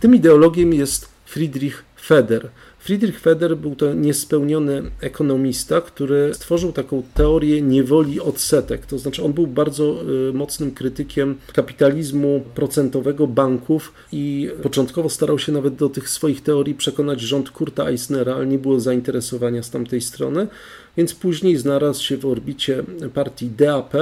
Tym 0.00 0.14
ideologiem 0.14 0.74
jest 0.74 1.08
Friedrich 1.24 1.84
Feder. 2.00 2.48
Friedrich 2.82 3.20
Feder 3.20 3.56
był 3.56 3.76
to 3.76 3.94
niespełniony 3.94 4.82
ekonomista, 5.00 5.80
który 5.80 6.34
stworzył 6.34 6.72
taką 6.72 7.02
teorię 7.14 7.62
niewoli 7.62 8.20
odsetek. 8.20 8.86
To 8.86 8.98
znaczy, 8.98 9.24
on 9.24 9.32
był 9.32 9.46
bardzo 9.46 10.02
y, 10.28 10.32
mocnym 10.32 10.70
krytykiem 10.70 11.38
kapitalizmu 11.52 12.44
procentowego 12.54 13.26
banków 13.26 13.92
i 14.12 14.50
początkowo 14.62 15.08
starał 15.08 15.38
się 15.38 15.52
nawet 15.52 15.74
do 15.74 15.88
tych 15.88 16.08
swoich 16.08 16.42
teorii 16.42 16.74
przekonać 16.74 17.20
rząd 17.20 17.50
Kurta 17.50 17.88
Eisnera, 17.88 18.34
ale 18.34 18.46
nie 18.46 18.58
było 18.58 18.80
zainteresowania 18.80 19.62
z 19.62 19.70
tamtej 19.70 20.00
strony, 20.00 20.46
więc 20.96 21.14
później 21.14 21.56
znalazł 21.56 22.04
się 22.04 22.16
w 22.16 22.26
orbicie 22.26 22.84
partii 23.14 23.50
DAP, 23.50 23.94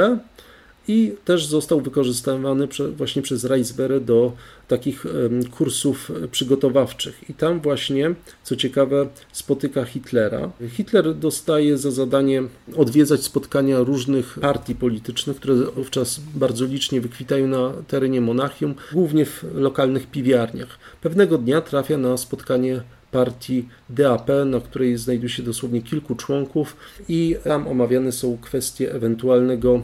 i 0.88 1.12
też 1.24 1.46
został 1.46 1.80
wykorzystywany 1.80 2.68
właśnie 2.96 3.22
przez 3.22 3.44
Reisberę 3.44 4.00
do 4.00 4.32
takich 4.68 5.04
kursów 5.50 6.12
przygotowawczych. 6.30 7.30
I 7.30 7.34
tam 7.34 7.60
właśnie, 7.60 8.14
co 8.42 8.56
ciekawe, 8.56 9.08
spotyka 9.32 9.84
Hitlera. 9.84 10.50
Hitler 10.68 11.14
dostaje 11.14 11.78
za 11.78 11.90
zadanie 11.90 12.42
odwiedzać 12.76 13.22
spotkania 13.22 13.78
różnych 13.78 14.38
partii 14.40 14.74
politycznych, 14.74 15.36
które 15.36 15.54
wówczas 15.54 16.20
bardzo 16.34 16.64
licznie 16.64 17.00
wykwitają 17.00 17.46
na 17.46 17.72
terenie 17.88 18.20
Monachium, 18.20 18.74
głównie 18.92 19.24
w 19.26 19.44
lokalnych 19.54 20.06
piwiarniach. 20.06 20.78
Pewnego 21.00 21.38
dnia 21.38 21.60
trafia 21.60 21.98
na 21.98 22.16
spotkanie 22.16 22.82
partii 23.10 23.68
DAP, 23.88 24.28
na 24.46 24.60
której 24.60 24.96
znajduje 24.96 25.30
się 25.30 25.42
dosłownie 25.42 25.82
kilku 25.82 26.14
członków 26.14 26.76
i 27.08 27.36
tam 27.44 27.68
omawiane 27.68 28.12
są 28.12 28.38
kwestie 28.42 28.92
ewentualnego 28.92 29.82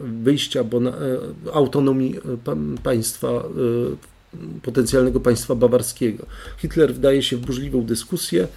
wyjścia 0.00 0.64
bo 0.64 0.80
na, 0.80 0.90
e, 0.90 0.94
autonomii 1.52 2.16
e, 2.16 2.80
państwa, 2.82 3.28
e, 3.28 3.42
potencjalnego 4.62 5.20
państwa 5.20 5.54
bawarskiego. 5.54 6.26
Hitler 6.58 6.94
wdaje 6.94 7.22
się 7.22 7.36
w 7.36 7.40
burzliwą 7.40 7.82
dyskusję 7.82 8.48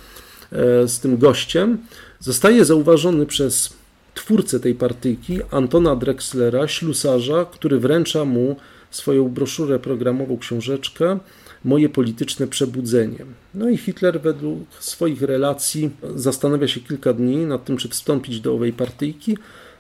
z 0.86 1.00
tym 1.00 1.18
gościem. 1.18 1.78
Zostaje 2.20 2.66
zauważony 2.66 3.26
przez 3.26 3.74
twórcę 4.14 4.60
tej 4.60 4.76
partyjki, 4.76 5.40
Antona 5.52 5.96
Drexlera, 5.96 6.68
ślusarza, 6.68 7.46
który 7.46 7.80
wręcza 7.80 8.26
mu 8.26 8.56
swoją 8.92 9.30
broszurę 9.30 9.80
programową, 9.80 10.38
książeczkę 10.38 11.20
Moje 11.64 11.90
polityczne 11.90 12.48
przebudzenie. 12.48 13.26
No 13.54 13.70
i 13.70 13.78
Hitler 13.78 14.22
według 14.22 14.60
swoich 14.80 15.22
relacji 15.22 15.90
zastanawia 16.16 16.68
się 16.68 16.80
kilka 16.80 17.14
dni 17.14 17.38
nad 17.38 17.66
tym, 17.66 17.78
czy 17.78 17.90
wstąpić 17.90 18.40
do 18.40 18.54
owej 18.54 18.74
partyjki, 18.74 19.38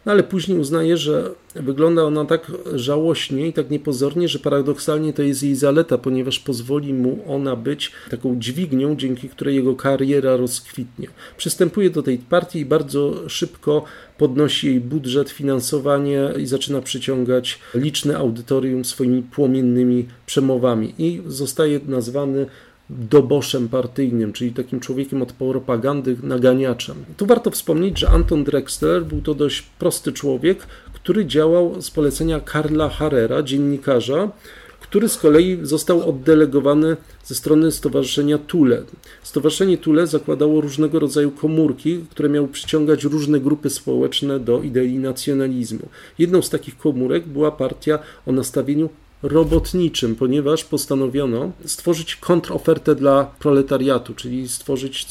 no 0.07 0.13
ale 0.13 0.23
później 0.23 0.59
uznaje, 0.59 0.97
że 0.97 1.31
wygląda 1.55 2.03
ona 2.03 2.25
tak 2.25 2.51
żałośnie 2.75 3.47
i 3.47 3.53
tak 3.53 3.69
niepozornie, 3.69 4.27
że 4.27 4.39
paradoksalnie 4.39 5.13
to 5.13 5.23
jest 5.23 5.43
jej 5.43 5.55
zaleta, 5.55 5.97
ponieważ 5.97 6.39
pozwoli 6.39 6.93
mu 6.93 7.19
ona 7.27 7.55
być 7.55 7.91
taką 8.09 8.39
dźwignią, 8.39 8.95
dzięki 8.95 9.29
której 9.29 9.55
jego 9.55 9.75
kariera 9.75 10.37
rozkwitnie. 10.37 11.07
Przystępuje 11.37 11.89
do 11.89 12.03
tej 12.03 12.17
partii 12.17 12.59
i 12.59 12.65
bardzo 12.65 13.29
szybko 13.29 13.83
podnosi 14.17 14.67
jej 14.67 14.79
budżet, 14.79 15.29
finansowanie 15.29 16.29
i 16.39 16.45
zaczyna 16.45 16.81
przyciągać 16.81 17.59
liczne 17.73 18.17
audytorium 18.17 18.85
swoimi 18.85 19.23
płomiennymi 19.23 20.05
przemowami 20.25 20.93
i 20.97 21.21
zostaje 21.27 21.79
nazwany 21.87 22.45
doboszem 22.89 23.69
partyjnym, 23.69 24.33
czyli 24.33 24.51
takim 24.51 24.79
człowiekiem 24.79 25.21
od 25.21 25.33
propagandy, 25.33 26.17
naganiaczem. 26.23 26.95
Tu 27.17 27.25
warto 27.25 27.51
wspomnieć, 27.51 27.99
że 27.99 28.09
Anton 28.09 28.43
Drexler 28.43 29.05
był 29.05 29.21
to 29.21 29.33
dość 29.33 29.61
prosty 29.79 30.11
człowiek, 30.13 30.67
który 30.93 31.25
działał 31.25 31.81
z 31.81 31.91
polecenia 31.91 32.39
Karla 32.39 32.89
Harrera, 32.89 33.43
dziennikarza, 33.43 34.31
który 34.79 35.09
z 35.09 35.17
kolei 35.17 35.59
został 35.61 36.09
oddelegowany 36.09 36.97
ze 37.23 37.35
strony 37.35 37.71
Stowarzyszenia 37.71 38.37
Tule. 38.37 38.83
Stowarzyszenie 39.23 39.77
Tule 39.77 40.07
zakładało 40.07 40.61
różnego 40.61 40.99
rodzaju 40.99 41.31
komórki, 41.31 42.05
które 42.09 42.29
miały 42.29 42.47
przyciągać 42.47 43.03
różne 43.03 43.39
grupy 43.39 43.69
społeczne 43.69 44.39
do 44.39 44.61
idei 44.61 44.99
nacjonalizmu. 44.99 45.89
Jedną 46.19 46.41
z 46.41 46.49
takich 46.49 46.77
komórek 46.77 47.27
była 47.27 47.51
partia 47.51 47.99
o 48.25 48.31
nastawieniu 48.31 48.89
robotniczym, 49.23 50.15
ponieważ 50.15 50.63
postanowiono 50.63 51.51
stworzyć 51.65 52.15
kontrofertę 52.15 52.95
dla 52.95 53.23
proletariatu, 53.39 54.13
czyli 54.13 54.49
stworzyć 54.49 55.07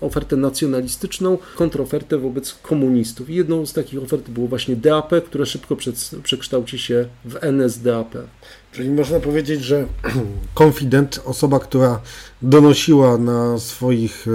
ofertę 0.00 0.36
nacjonalistyczną, 0.36 1.38
kontrofertę 1.56 2.18
wobec 2.18 2.54
komunistów. 2.54 3.30
I 3.30 3.34
jedną 3.34 3.66
z 3.66 3.72
takich 3.72 4.02
ofert 4.02 4.30
było 4.30 4.48
właśnie 4.48 4.76
DAP, 4.76 5.12
które 5.26 5.46
szybko 5.46 5.76
przekształci 6.22 6.78
się 6.78 7.08
w 7.24 7.36
NSDAP. 7.42 8.14
Czyli 8.72 8.90
można 8.90 9.20
powiedzieć, 9.20 9.64
że 9.64 9.86
konfident, 10.54 11.20
osoba, 11.24 11.58
która 11.58 12.00
donosiła 12.42 13.18
na 13.18 13.58
swoich, 13.58 14.26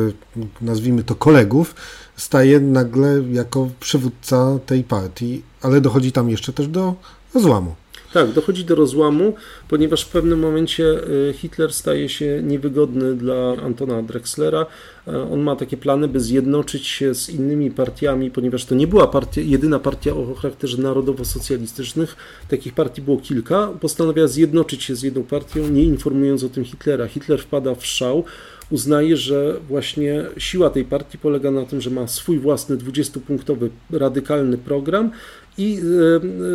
nazwijmy 0.61 1.03
to 1.03 1.15
kolegów, 1.15 1.75
staje 2.15 2.59
nagle 2.59 3.23
jako 3.31 3.69
przywódca 3.79 4.59
tej 4.65 4.83
partii, 4.83 5.41
ale 5.61 5.81
dochodzi 5.81 6.11
tam 6.11 6.29
jeszcze 6.29 6.53
też 6.53 6.67
do 6.67 6.95
rozłamu. 7.33 7.75
Tak, 8.13 8.31
dochodzi 8.31 8.65
do 8.65 8.75
rozłamu, 8.75 9.33
ponieważ 9.69 10.03
w 10.03 10.09
pewnym 10.09 10.39
momencie 10.39 10.83
y, 11.29 11.33
Hitler 11.33 11.73
staje 11.73 12.09
się 12.09 12.41
niewygodny 12.43 13.15
dla 13.15 13.55
Antona 13.63 14.03
Drexlera. 14.03 14.65
E, 15.07 15.31
on 15.31 15.39
ma 15.39 15.55
takie 15.55 15.77
plany, 15.77 16.07
by 16.07 16.19
zjednoczyć 16.19 16.87
się 16.87 17.15
z 17.15 17.29
innymi 17.29 17.71
partiami, 17.71 18.31
ponieważ 18.31 18.65
to 18.65 18.75
nie 18.75 18.87
była 18.87 19.07
partia, 19.07 19.41
jedyna 19.41 19.79
partia 19.79 20.13
o 20.13 20.35
charakterze 20.35 20.77
narodowo-socjalistycznych. 20.77 22.15
Takich 22.49 22.73
partii 22.73 23.01
było 23.01 23.17
kilka. 23.17 23.67
Postanawia 23.81 24.27
zjednoczyć 24.27 24.83
się 24.83 24.95
z 24.95 25.03
jedną 25.03 25.23
partią, 25.23 25.67
nie 25.67 25.83
informując 25.83 26.43
o 26.43 26.49
tym 26.49 26.65
Hitlera. 26.65 27.07
Hitler 27.07 27.39
wpada 27.39 27.75
w 27.75 27.85
szał 27.85 28.23
uznaje, 28.69 29.17
że 29.17 29.55
właśnie 29.67 30.25
siła 30.37 30.69
tej 30.69 30.85
partii 30.85 31.17
polega 31.17 31.51
na 31.51 31.65
tym, 31.65 31.81
że 31.81 31.89
ma 31.89 32.07
swój 32.07 32.39
własny 32.39 32.77
20-punktowy 32.77 33.69
radykalny 33.91 34.57
program 34.57 35.11
i 35.57 35.79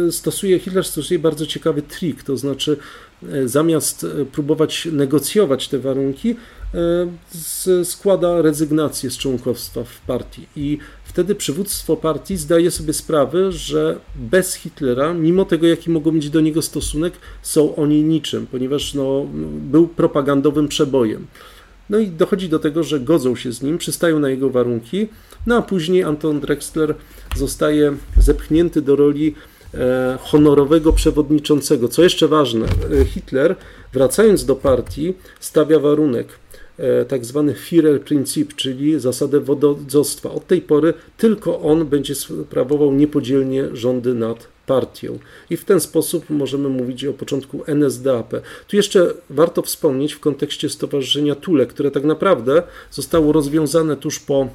e, 0.08 0.12
stosuje, 0.12 0.58
Hitler 0.58 0.84
stosuje 0.84 1.18
bardzo 1.18 1.46
ciekawy 1.46 1.82
trik, 1.82 2.22
to 2.22 2.36
znaczy 2.36 2.76
e, 3.22 3.48
zamiast 3.48 4.04
e, 4.04 4.24
próbować 4.24 4.88
negocjować 4.92 5.68
te 5.68 5.78
warunki, 5.78 6.36
składa 7.84 8.42
rezygnację 8.42 9.10
z 9.10 9.18
członkostwa 9.18 9.84
w 9.84 10.00
partii 10.00 10.46
i 10.56 10.78
wtedy 11.04 11.34
przywództwo 11.34 11.96
partii 11.96 12.36
zdaje 12.36 12.70
sobie 12.70 12.92
sprawę, 12.92 13.52
że 13.52 13.98
bez 14.16 14.54
Hitlera, 14.54 15.14
mimo 15.14 15.44
tego 15.44 15.66
jaki 15.66 15.90
mogą 15.90 16.12
mieć 16.12 16.30
do 16.30 16.40
niego 16.40 16.62
stosunek, 16.62 17.12
są 17.42 17.76
oni 17.76 18.04
niczym, 18.04 18.46
ponieważ 18.46 18.94
no, 18.94 19.26
był 19.70 19.88
propagandowym 19.88 20.68
przebojem. 20.68 21.26
No 21.90 21.98
i 21.98 22.08
dochodzi 22.08 22.48
do 22.48 22.58
tego, 22.58 22.82
że 22.82 23.00
godzą 23.00 23.36
się 23.36 23.52
z 23.52 23.62
nim, 23.62 23.78
przystają 23.78 24.18
na 24.18 24.30
jego 24.30 24.50
warunki, 24.50 25.08
no 25.48 25.56
a 25.56 25.62
później 25.62 26.02
Anton 26.02 26.40
Drexler 26.40 26.94
zostaje 27.36 27.96
zepchnięty 28.18 28.82
do 28.82 28.96
roli 28.96 29.34
e, 29.74 30.18
honorowego 30.20 30.92
przewodniczącego. 30.92 31.88
Co 31.88 32.02
jeszcze 32.02 32.28
ważne, 32.28 32.66
e, 33.00 33.04
Hitler, 33.04 33.56
wracając 33.92 34.44
do 34.44 34.56
partii, 34.56 35.14
stawia 35.40 35.78
warunek 35.78 36.28
e, 36.78 37.04
tak 37.04 37.24
zwany 37.24 37.54
Führerprinzip, 37.54 38.54
czyli 38.56 39.00
zasadę 39.00 39.40
wododzostwa. 39.40 40.30
Od 40.30 40.46
tej 40.46 40.62
pory 40.62 40.94
tylko 41.16 41.60
on 41.60 41.86
będzie 41.86 42.14
sprawował 42.14 42.92
niepodzielnie 42.92 43.64
rządy 43.72 44.14
nad 44.14 44.48
partią. 44.66 45.18
I 45.50 45.56
w 45.56 45.64
ten 45.64 45.80
sposób 45.80 46.30
możemy 46.30 46.68
mówić 46.68 47.04
o 47.04 47.12
początku 47.12 47.64
NSDAP. 47.66 48.34
Tu 48.68 48.76
jeszcze 48.76 49.14
warto 49.30 49.62
wspomnieć 49.62 50.12
w 50.12 50.20
kontekście 50.20 50.68
Stowarzyszenia 50.68 51.34
Tule, 51.34 51.66
które 51.66 51.90
tak 51.90 52.04
naprawdę 52.04 52.62
zostało 52.90 53.32
rozwiązane 53.32 53.96
tuż 53.96 54.20
po 54.20 54.48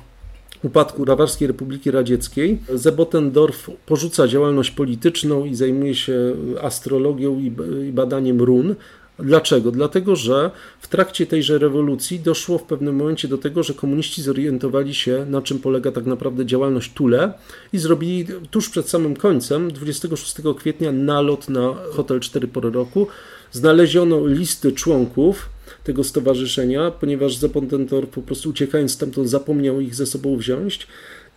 upadku 0.63 1.05
Bawarskiej 1.05 1.47
Republiki 1.47 1.91
Radzieckiej. 1.91 2.59
Zebotendorf 2.73 3.69
porzuca 3.85 4.27
działalność 4.27 4.71
polityczną 4.71 5.45
i 5.45 5.55
zajmuje 5.55 5.95
się 5.95 6.35
astrologią 6.61 7.39
i 7.39 7.91
badaniem 7.91 8.41
run. 8.41 8.75
Dlaczego? 9.19 9.71
Dlatego, 9.71 10.15
że 10.15 10.51
w 10.79 10.87
trakcie 10.87 11.25
tejże 11.25 11.57
rewolucji 11.57 12.19
doszło 12.19 12.57
w 12.57 12.63
pewnym 12.63 12.95
momencie 12.95 13.27
do 13.27 13.37
tego, 13.37 13.63
że 13.63 13.73
komuniści 13.73 14.21
zorientowali 14.21 14.93
się, 14.93 15.25
na 15.29 15.41
czym 15.41 15.59
polega 15.59 15.91
tak 15.91 16.05
naprawdę 16.05 16.45
działalność 16.45 16.93
Tule 16.93 17.33
i 17.73 17.77
zrobili 17.77 18.27
tuż 18.51 18.69
przed 18.69 18.89
samym 18.89 19.15
końcem, 19.15 19.71
26 19.71 20.35
kwietnia, 20.57 20.91
nalot 20.91 21.49
na 21.49 21.73
hotel 21.91 22.19
4 22.19 22.47
pory 22.47 22.71
roku. 22.71 23.07
Znaleziono 23.51 24.27
listy 24.27 24.71
członków 24.71 25.49
tego 25.83 26.03
stowarzyszenia, 26.03 26.91
ponieważ 26.91 27.35
Zapontentor 27.35 28.07
po 28.07 28.21
prostu 28.21 28.49
uciekając 28.49 28.91
stamtąd 28.91 29.29
zapomniał 29.29 29.81
ich 29.81 29.95
ze 29.95 30.05
sobą 30.05 30.37
wziąć 30.37 30.87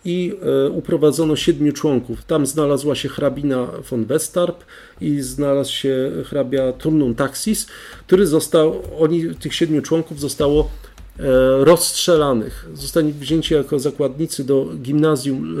i 0.05 0.33
e, 0.65 0.69
uprowadzono 0.69 1.35
siedmiu 1.35 1.73
członków. 1.73 2.25
Tam 2.25 2.45
znalazła 2.45 2.95
się 2.95 3.09
hrabina 3.09 3.67
von 3.89 4.05
Westarp 4.05 4.63
i 5.01 5.21
znalazł 5.21 5.73
się 5.73 6.11
hrabia 6.25 6.73
Turnun 6.73 7.15
Taxis, 7.15 7.67
który 8.07 8.27
został, 8.27 8.81
oni, 8.99 9.35
tych 9.35 9.55
siedmiu 9.55 9.81
członków 9.81 10.19
zostało 10.19 10.69
e, 11.19 11.23
rozstrzelanych. 11.65 12.65
Zostali 12.73 13.13
wzięci 13.13 13.53
jako 13.53 13.79
zakładnicy 13.79 14.43
do 14.43 14.69
gimnazjum 14.81 15.57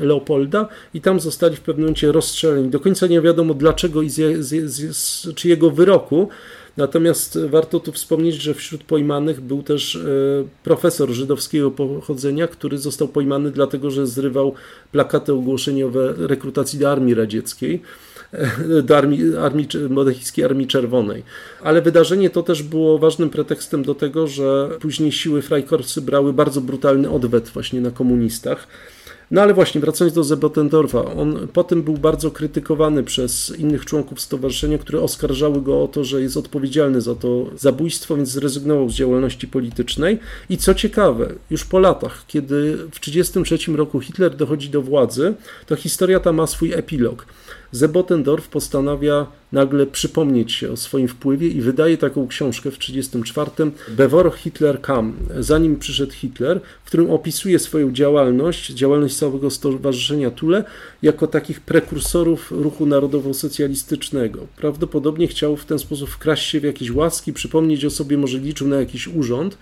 e, 0.00 0.04
Leopolda 0.04 0.68
i 0.94 1.00
tam 1.00 1.20
zostali 1.20 1.56
w 1.56 1.60
pewnym 1.60 1.84
momencie 1.84 2.12
rozstrzeleni. 2.12 2.68
Do 2.68 2.80
końca 2.80 3.06
nie 3.06 3.20
wiadomo 3.20 3.54
dlaczego 3.54 4.02
i 4.02 4.10
z, 4.10 4.44
z, 4.44 4.96
z 4.96 5.34
czyjego 5.34 5.70
wyroku, 5.70 6.28
Natomiast 6.78 7.38
warto 7.48 7.80
tu 7.80 7.92
wspomnieć, 7.92 8.34
że 8.34 8.54
wśród 8.54 8.84
pojmanych 8.84 9.40
był 9.40 9.62
też 9.62 9.96
e, 9.96 9.98
profesor 10.64 11.10
żydowskiego 11.10 11.70
pochodzenia, 11.70 12.48
który 12.48 12.78
został 12.78 13.08
pojmany 13.08 13.50
dlatego, 13.50 13.90
że 13.90 14.06
zrywał 14.06 14.54
plakaty 14.92 15.32
ogłoszeniowe 15.32 16.14
rekrutacji 16.16 16.78
do 16.78 16.90
Armii 16.90 17.14
Radzieckiej 17.14 17.82
e, 18.32 18.82
do 18.82 18.96
armii, 18.96 19.36
armii, 19.36 19.68
monachijskiej 19.90 20.44
Armii 20.44 20.66
Czerwonej. 20.66 21.22
Ale 21.62 21.82
wydarzenie 21.82 22.30
to 22.30 22.42
też 22.42 22.62
było 22.62 22.98
ważnym 22.98 23.30
pretekstem 23.30 23.82
do 23.82 23.94
tego, 23.94 24.26
że 24.26 24.68
później 24.80 25.12
siły 25.12 25.42
Freikorpsy 25.42 26.02
brały 26.02 26.32
bardzo 26.32 26.60
brutalny 26.60 27.10
odwet 27.10 27.48
właśnie 27.48 27.80
na 27.80 27.90
komunistach. 27.90 28.68
No 29.30 29.42
ale 29.42 29.54
właśnie, 29.54 29.80
wracając 29.80 30.14
do 30.14 30.24
Zebotendorfa, 30.24 31.04
on 31.04 31.48
potem 31.52 31.82
był 31.82 31.94
bardzo 31.94 32.30
krytykowany 32.30 33.04
przez 33.04 33.58
innych 33.58 33.84
członków 33.84 34.20
stowarzyszenia, 34.20 34.78
które 34.78 35.00
oskarżały 35.00 35.62
go 35.62 35.82
o 35.82 35.88
to, 35.88 36.04
że 36.04 36.22
jest 36.22 36.36
odpowiedzialny 36.36 37.00
za 37.00 37.14
to 37.14 37.46
zabójstwo, 37.56 38.16
więc 38.16 38.28
zrezygnował 38.28 38.90
z 38.90 38.94
działalności 38.94 39.48
politycznej. 39.48 40.18
I 40.50 40.58
co 40.58 40.74
ciekawe, 40.74 41.34
już 41.50 41.64
po 41.64 41.78
latach, 41.78 42.24
kiedy 42.26 42.76
w 42.76 43.00
1933 43.00 43.76
roku 43.76 44.00
Hitler 44.00 44.36
dochodzi 44.36 44.68
do 44.68 44.82
władzy, 44.82 45.34
to 45.66 45.76
historia 45.76 46.20
ta 46.20 46.32
ma 46.32 46.46
swój 46.46 46.72
epilog. 46.72 47.26
Zebotendorf 47.72 48.48
postanawia 48.48 49.26
nagle 49.52 49.86
przypomnieć 49.86 50.52
się 50.52 50.72
o 50.72 50.76
swoim 50.76 51.08
wpływie 51.08 51.48
i 51.48 51.60
wydaje 51.60 51.98
taką 51.98 52.28
książkę 52.28 52.70
w 52.70 52.78
1934 52.78 53.96
Bevor 53.96 54.34
Hitler 54.36 54.80
kam, 54.80 55.12
zanim 55.38 55.76
przyszedł 55.76 56.12
Hitler, 56.12 56.60
w 56.84 56.86
którym 56.86 57.10
opisuje 57.10 57.58
swoją 57.58 57.92
działalność, 57.92 58.70
działalność 58.70 59.16
całego 59.16 59.50
Stowarzyszenia 59.50 60.30
Tule 60.30 60.64
jako 61.02 61.26
takich 61.26 61.60
prekursorów 61.60 62.50
ruchu 62.50 62.86
narodowo-socjalistycznego. 62.86 64.46
Prawdopodobnie 64.56 65.28
chciał 65.28 65.56
w 65.56 65.64
ten 65.64 65.78
sposób 65.78 66.10
wkraść 66.10 66.48
się 66.48 66.60
w 66.60 66.64
jakieś 66.64 66.90
łaski, 66.90 67.32
przypomnieć 67.32 67.84
o 67.84 67.90
sobie, 67.90 68.18
może 68.18 68.38
liczył 68.38 68.68
na 68.68 68.76
jakiś 68.76 69.08
urząd, 69.08 69.58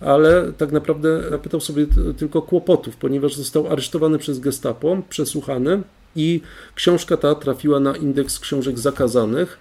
ale 0.00 0.52
tak 0.58 0.72
naprawdę 0.72 1.22
napytał 1.30 1.60
sobie 1.60 1.86
tylko 2.16 2.42
kłopotów, 2.42 2.96
ponieważ 2.96 3.34
został 3.34 3.68
aresztowany 3.72 4.18
przez 4.18 4.38
gestapo, 4.38 5.02
przesłuchany, 5.08 5.82
i 6.18 6.40
książka 6.74 7.16
ta 7.16 7.34
trafiła 7.34 7.80
na 7.80 7.96
indeks 7.96 8.38
książek 8.38 8.78
zakazanych, 8.78 9.58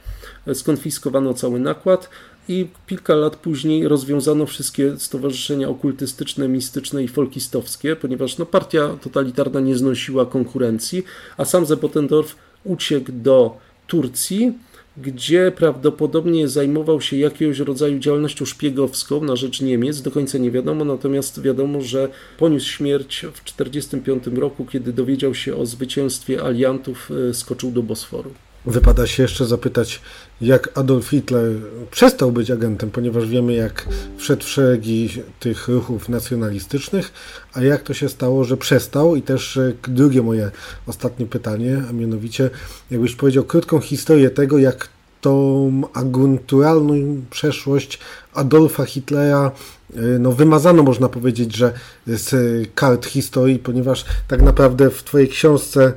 skonfiskowano 0.54 1.34
cały 1.34 1.60
nakład 1.60 2.10
i 2.48 2.68
kilka 2.88 3.16
lat 3.16 3.36
później 3.36 3.88
rozwiązano 3.88 4.46
wszystkie 4.46 5.00
stowarzyszenia 5.00 5.70
okultystyczne, 5.70 6.48
mistyczne 6.48 7.04
i 7.04 7.08
folkistowskie, 7.08 7.96
ponieważ 7.96 8.38
no, 8.38 8.46
partia 8.46 8.90
totalitarna 9.02 9.60
nie 9.60 9.76
znosiła 9.76 10.26
konkurencji, 10.26 11.04
a 11.38 11.46
sam 11.46 11.66
Zepotendorf 11.66 12.36
uciekł 12.64 13.12
do 13.12 13.58
Turcji, 13.88 14.54
gdzie 15.02 15.52
prawdopodobnie 15.56 16.48
zajmował 16.48 17.02
się 17.02 17.18
jakiegoś 17.18 17.60
rodzaju 17.60 18.00
działalnością 18.00 18.46
szpiegowską 18.46 19.24
na 19.24 19.36
rzecz 19.36 19.62
Niemiec, 19.62 20.02
do 20.02 20.12
końca 20.12 20.38
nie 20.38 20.52
wiadomo, 20.52 20.86
natomiast 20.86 21.42
wiadomo, 21.42 21.82
że 21.82 22.10
poniósł 22.38 22.68
śmierć 22.68 23.26
w 23.34 23.44
1945 23.44 24.40
roku, 24.40 24.66
kiedy 24.66 24.94
dowiedział 24.94 25.34
się 25.36 25.56
o 25.56 25.66
zwycięstwie 25.66 26.44
aliantów, 26.44 27.10
e, 27.30 27.34
skoczył 27.34 27.72
do 27.72 27.84
Bosforu. 27.84 28.32
Wypada 28.68 29.08
się 29.08 29.24
jeszcze 29.24 29.46
zapytać, 29.46 30.02
jak 30.42 30.78
Adolf 30.78 31.08
Hitler 31.08 31.52
przestał 31.92 32.32
być 32.32 32.52
agentem, 32.52 32.92
ponieważ 32.92 33.28
wiemy, 33.28 33.54
jak 33.54 33.88
wszedł 34.18 34.44
w 34.44 34.50
szeregi 34.50 35.10
tych 35.40 35.68
ruchów 35.68 36.10
nacjonalistycznych, 36.10 37.12
a 37.54 37.62
jak 37.62 37.84
to 37.84 37.94
się 37.94 38.10
stało, 38.10 38.44
że 38.44 38.58
przestał. 38.58 39.16
I 39.16 39.22
też 39.22 39.58
e, 39.58 39.74
drugie 39.88 40.22
moje 40.22 40.52
ostatnie 40.88 41.26
pytanie, 41.26 41.84
a 41.90 41.94
mianowicie, 41.94 42.50
jakbyś 42.92 43.16
powiedział 43.16 43.44
krótką 43.44 43.80
historię 43.80 44.30
tego, 44.30 44.58
jak 44.58 44.90
tą 45.22 45.82
agenturalną 45.94 47.22
przeszłość 47.30 48.00
Adolfa 48.34 48.86
Hitlera 48.86 49.52
e, 49.96 50.00
no, 50.20 50.32
wymazano, 50.32 50.84
można 50.84 51.10
powiedzieć, 51.10 51.56
że 51.56 51.74
z 52.08 52.30
kart 52.76 53.06
historii, 53.06 53.60
ponieważ 53.60 54.06
tak 54.28 54.42
naprawdę 54.42 54.90
w 54.90 55.04
Twojej 55.04 55.28
książce 55.28 55.94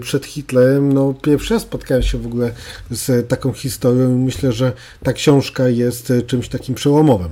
przed 0.00 0.26
Hitlerem, 0.26 0.92
no 0.92 1.14
pierwszy 1.22 1.54
raz 1.54 1.62
spotkałem 1.62 2.02
się 2.02 2.18
w 2.18 2.26
ogóle 2.26 2.52
z 2.90 3.28
taką 3.28 3.52
historią 3.52 4.10
i 4.10 4.18
myślę, 4.18 4.52
że 4.52 4.72
ta 5.02 5.12
książka 5.12 5.68
jest 5.68 6.10
y, 6.10 6.22
czymś 6.22 6.48
takim 6.48 6.74
przełomowym. 6.74 7.30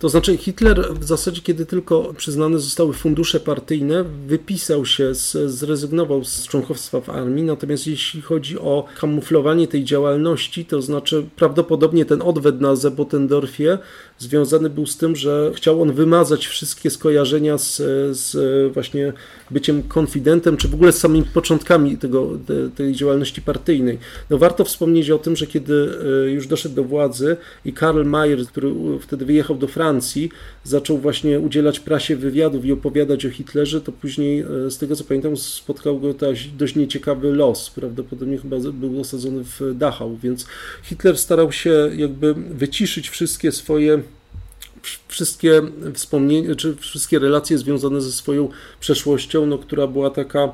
To 0.00 0.08
znaczy 0.08 0.36
Hitler 0.36 0.94
w 0.94 1.04
zasadzie, 1.04 1.42
kiedy 1.42 1.66
tylko 1.66 2.14
przyznane 2.16 2.58
zostały 2.58 2.92
fundusze 2.92 3.40
partyjne, 3.40 4.04
wypisał 4.26 4.86
się, 4.86 5.14
zrezygnował 5.46 6.24
z 6.24 6.46
członkostwa 6.48 7.00
w 7.00 7.10
armii, 7.10 7.44
natomiast 7.44 7.86
jeśli 7.86 8.22
chodzi 8.22 8.58
o 8.58 8.84
kamuflowanie 9.00 9.68
tej 9.68 9.84
działalności, 9.84 10.64
to 10.64 10.82
znaczy 10.82 11.26
prawdopodobnie 11.36 12.04
ten 12.04 12.22
odwet 12.22 12.60
na 12.60 12.76
Zebotendorfie 12.76 13.78
związany 14.20 14.70
był 14.70 14.86
z 14.86 14.96
tym, 14.96 15.16
że 15.16 15.52
chciał 15.54 15.82
on 15.82 15.92
wymazać 15.92 16.46
wszystkie 16.46 16.90
skojarzenia 16.90 17.58
z, 17.58 17.76
z 18.16 18.72
właśnie 18.72 19.12
byciem 19.50 19.82
konfidentem, 19.82 20.56
czy 20.56 20.68
w 20.68 20.74
ogóle 20.74 20.92
z 20.92 20.98
samymi 20.98 21.24
początkami 21.24 21.98
tego, 21.98 22.38
te, 22.46 22.70
tej 22.76 22.92
działalności 22.92 23.42
partyjnej. 23.42 23.98
No 24.30 24.38
warto 24.38 24.64
wspomnieć 24.64 25.10
o 25.10 25.18
tym, 25.18 25.36
że 25.36 25.46
kiedy 25.46 25.98
e, 26.26 26.30
już 26.30 26.46
doszedł 26.46 26.74
do 26.74 26.84
władzy 26.84 27.36
i 27.64 27.72
Karl 27.72 28.04
Mayer, 28.04 28.46
który 28.46 28.72
wtedy 29.00 29.24
wyjechał 29.24 29.56
do 29.56 29.68
Francji, 29.68 30.30
zaczął 30.64 30.98
właśnie 30.98 31.40
udzielać 31.40 31.80
prasie 31.80 32.16
wywiadów 32.16 32.64
i 32.64 32.72
opowiadać 32.72 33.26
o 33.26 33.30
Hitlerze, 33.30 33.80
to 33.80 33.92
później, 33.92 34.40
e, 34.40 34.70
z 34.70 34.78
tego 34.78 34.96
co 34.96 35.04
pamiętam, 35.04 35.36
spotkał 35.36 36.00
go 36.00 36.14
dość 36.58 36.76
nieciekawy 36.76 37.32
los. 37.32 37.70
Prawdopodobnie 37.70 38.38
chyba 38.38 38.56
był 38.72 39.00
osadzony 39.00 39.44
w 39.44 39.74
Dachau, 39.74 40.16
więc 40.16 40.46
Hitler 40.82 41.18
starał 41.18 41.52
się 41.52 41.90
jakby 41.96 42.34
wyciszyć 42.34 43.10
wszystkie 43.10 43.52
swoje 43.52 44.02
wszystkie 45.08 45.62
wspomnienia, 45.94 46.54
czy 46.54 46.76
wszystkie 46.76 47.18
relacje 47.18 47.58
związane 47.58 48.00
ze 48.00 48.12
swoją 48.12 48.48
przeszłością, 48.80 49.46
no, 49.46 49.58
która 49.58 49.86
była 49.86 50.10
taka, 50.10 50.52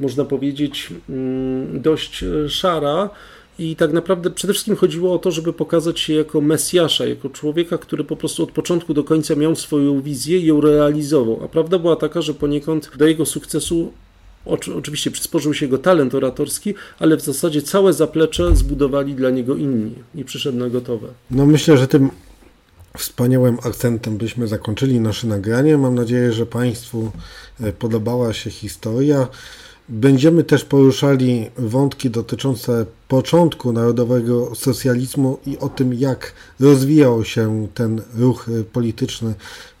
można 0.00 0.24
powiedzieć, 0.24 0.88
mm, 1.08 1.82
dość 1.82 2.22
e, 2.22 2.48
szara. 2.48 3.10
I 3.58 3.76
tak 3.76 3.92
naprawdę 3.92 4.30
przede 4.30 4.52
wszystkim 4.52 4.76
chodziło 4.76 5.14
o 5.14 5.18
to, 5.18 5.30
żeby 5.30 5.52
pokazać 5.52 6.00
się 6.00 6.14
jako 6.14 6.40
Mesjasza, 6.40 7.06
jako 7.06 7.30
człowieka, 7.30 7.78
który 7.78 8.04
po 8.04 8.16
prostu 8.16 8.42
od 8.42 8.52
początku 8.52 8.94
do 8.94 9.04
końca 9.04 9.34
miał 9.34 9.56
swoją 9.56 10.02
wizję 10.02 10.38
i 10.38 10.46
ją 10.46 10.60
realizował. 10.60 11.40
A 11.44 11.48
prawda 11.48 11.78
była 11.78 11.96
taka, 11.96 12.22
że 12.22 12.34
poniekąd 12.34 12.90
do 12.96 13.06
jego 13.06 13.26
sukcesu 13.26 13.92
Oczywiście 14.76 15.10
przysporzył 15.10 15.54
się 15.54 15.66
jego 15.66 15.78
talent 15.78 16.14
oratorski, 16.14 16.74
ale 16.98 17.16
w 17.16 17.20
zasadzie 17.20 17.62
całe 17.62 17.92
zaplecze 17.92 18.56
zbudowali 18.56 19.14
dla 19.14 19.30
niego 19.30 19.56
inni 19.56 19.94
i 20.14 20.24
przyszedł 20.24 20.58
na 20.58 20.68
gotowe. 20.68 21.08
No 21.30 21.46
myślę, 21.46 21.78
że 21.78 21.88
tym 21.88 22.10
wspaniałym 22.98 23.58
akcentem 23.64 24.18
byśmy 24.18 24.48
zakończyli 24.48 25.00
nasze 25.00 25.26
nagranie. 25.26 25.78
Mam 25.78 25.94
nadzieję, 25.94 26.32
że 26.32 26.46
Państwu 26.46 27.12
e, 27.60 27.72
podobała 27.72 28.32
się 28.32 28.50
historia. 28.50 29.28
Będziemy 29.88 30.44
też 30.44 30.64
poruszali 30.64 31.50
wątki 31.58 32.10
dotyczące 32.10 32.86
początku 33.08 33.72
narodowego 33.72 34.54
socjalizmu 34.54 35.38
i 35.46 35.58
o 35.58 35.68
tym, 35.68 35.94
jak 35.94 36.32
rozwijał 36.60 37.24
się 37.24 37.68
ten 37.74 38.02
ruch 38.18 38.46
polityczny 38.72 39.34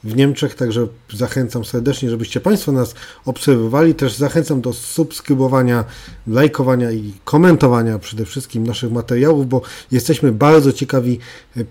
w 0.04 0.16
Niemczech. 0.16 0.54
Także 0.54 0.88
zachęcam 1.12 1.64
serdecznie, 1.64 2.10
żebyście 2.10 2.40
Państwo 2.40 2.72
nas 2.72 2.94
obserwowali. 3.24 3.94
Też 3.94 4.14
zachęcam 4.14 4.60
do 4.60 4.72
subskrybowania, 4.72 5.84
lajkowania 6.26 6.92
i 6.92 7.12
komentowania 7.24 7.98
przede 7.98 8.24
wszystkim 8.24 8.66
naszych 8.66 8.92
materiałów, 8.92 9.48
bo 9.48 9.62
jesteśmy 9.92 10.32
bardzo 10.32 10.72
ciekawi 10.72 11.18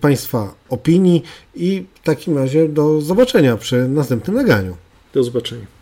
Państwa 0.02 0.54
opinii 0.70 1.24
i 1.56 1.86
w 1.96 2.04
takim 2.04 2.38
razie 2.38 2.70
do 2.70 3.02
zobaczenia 3.02 3.58
przy 3.58 3.88
następnym 3.88 4.36
nagraniu. 4.36 4.78
Do 5.14 5.24
zobaczenia. 5.24 5.68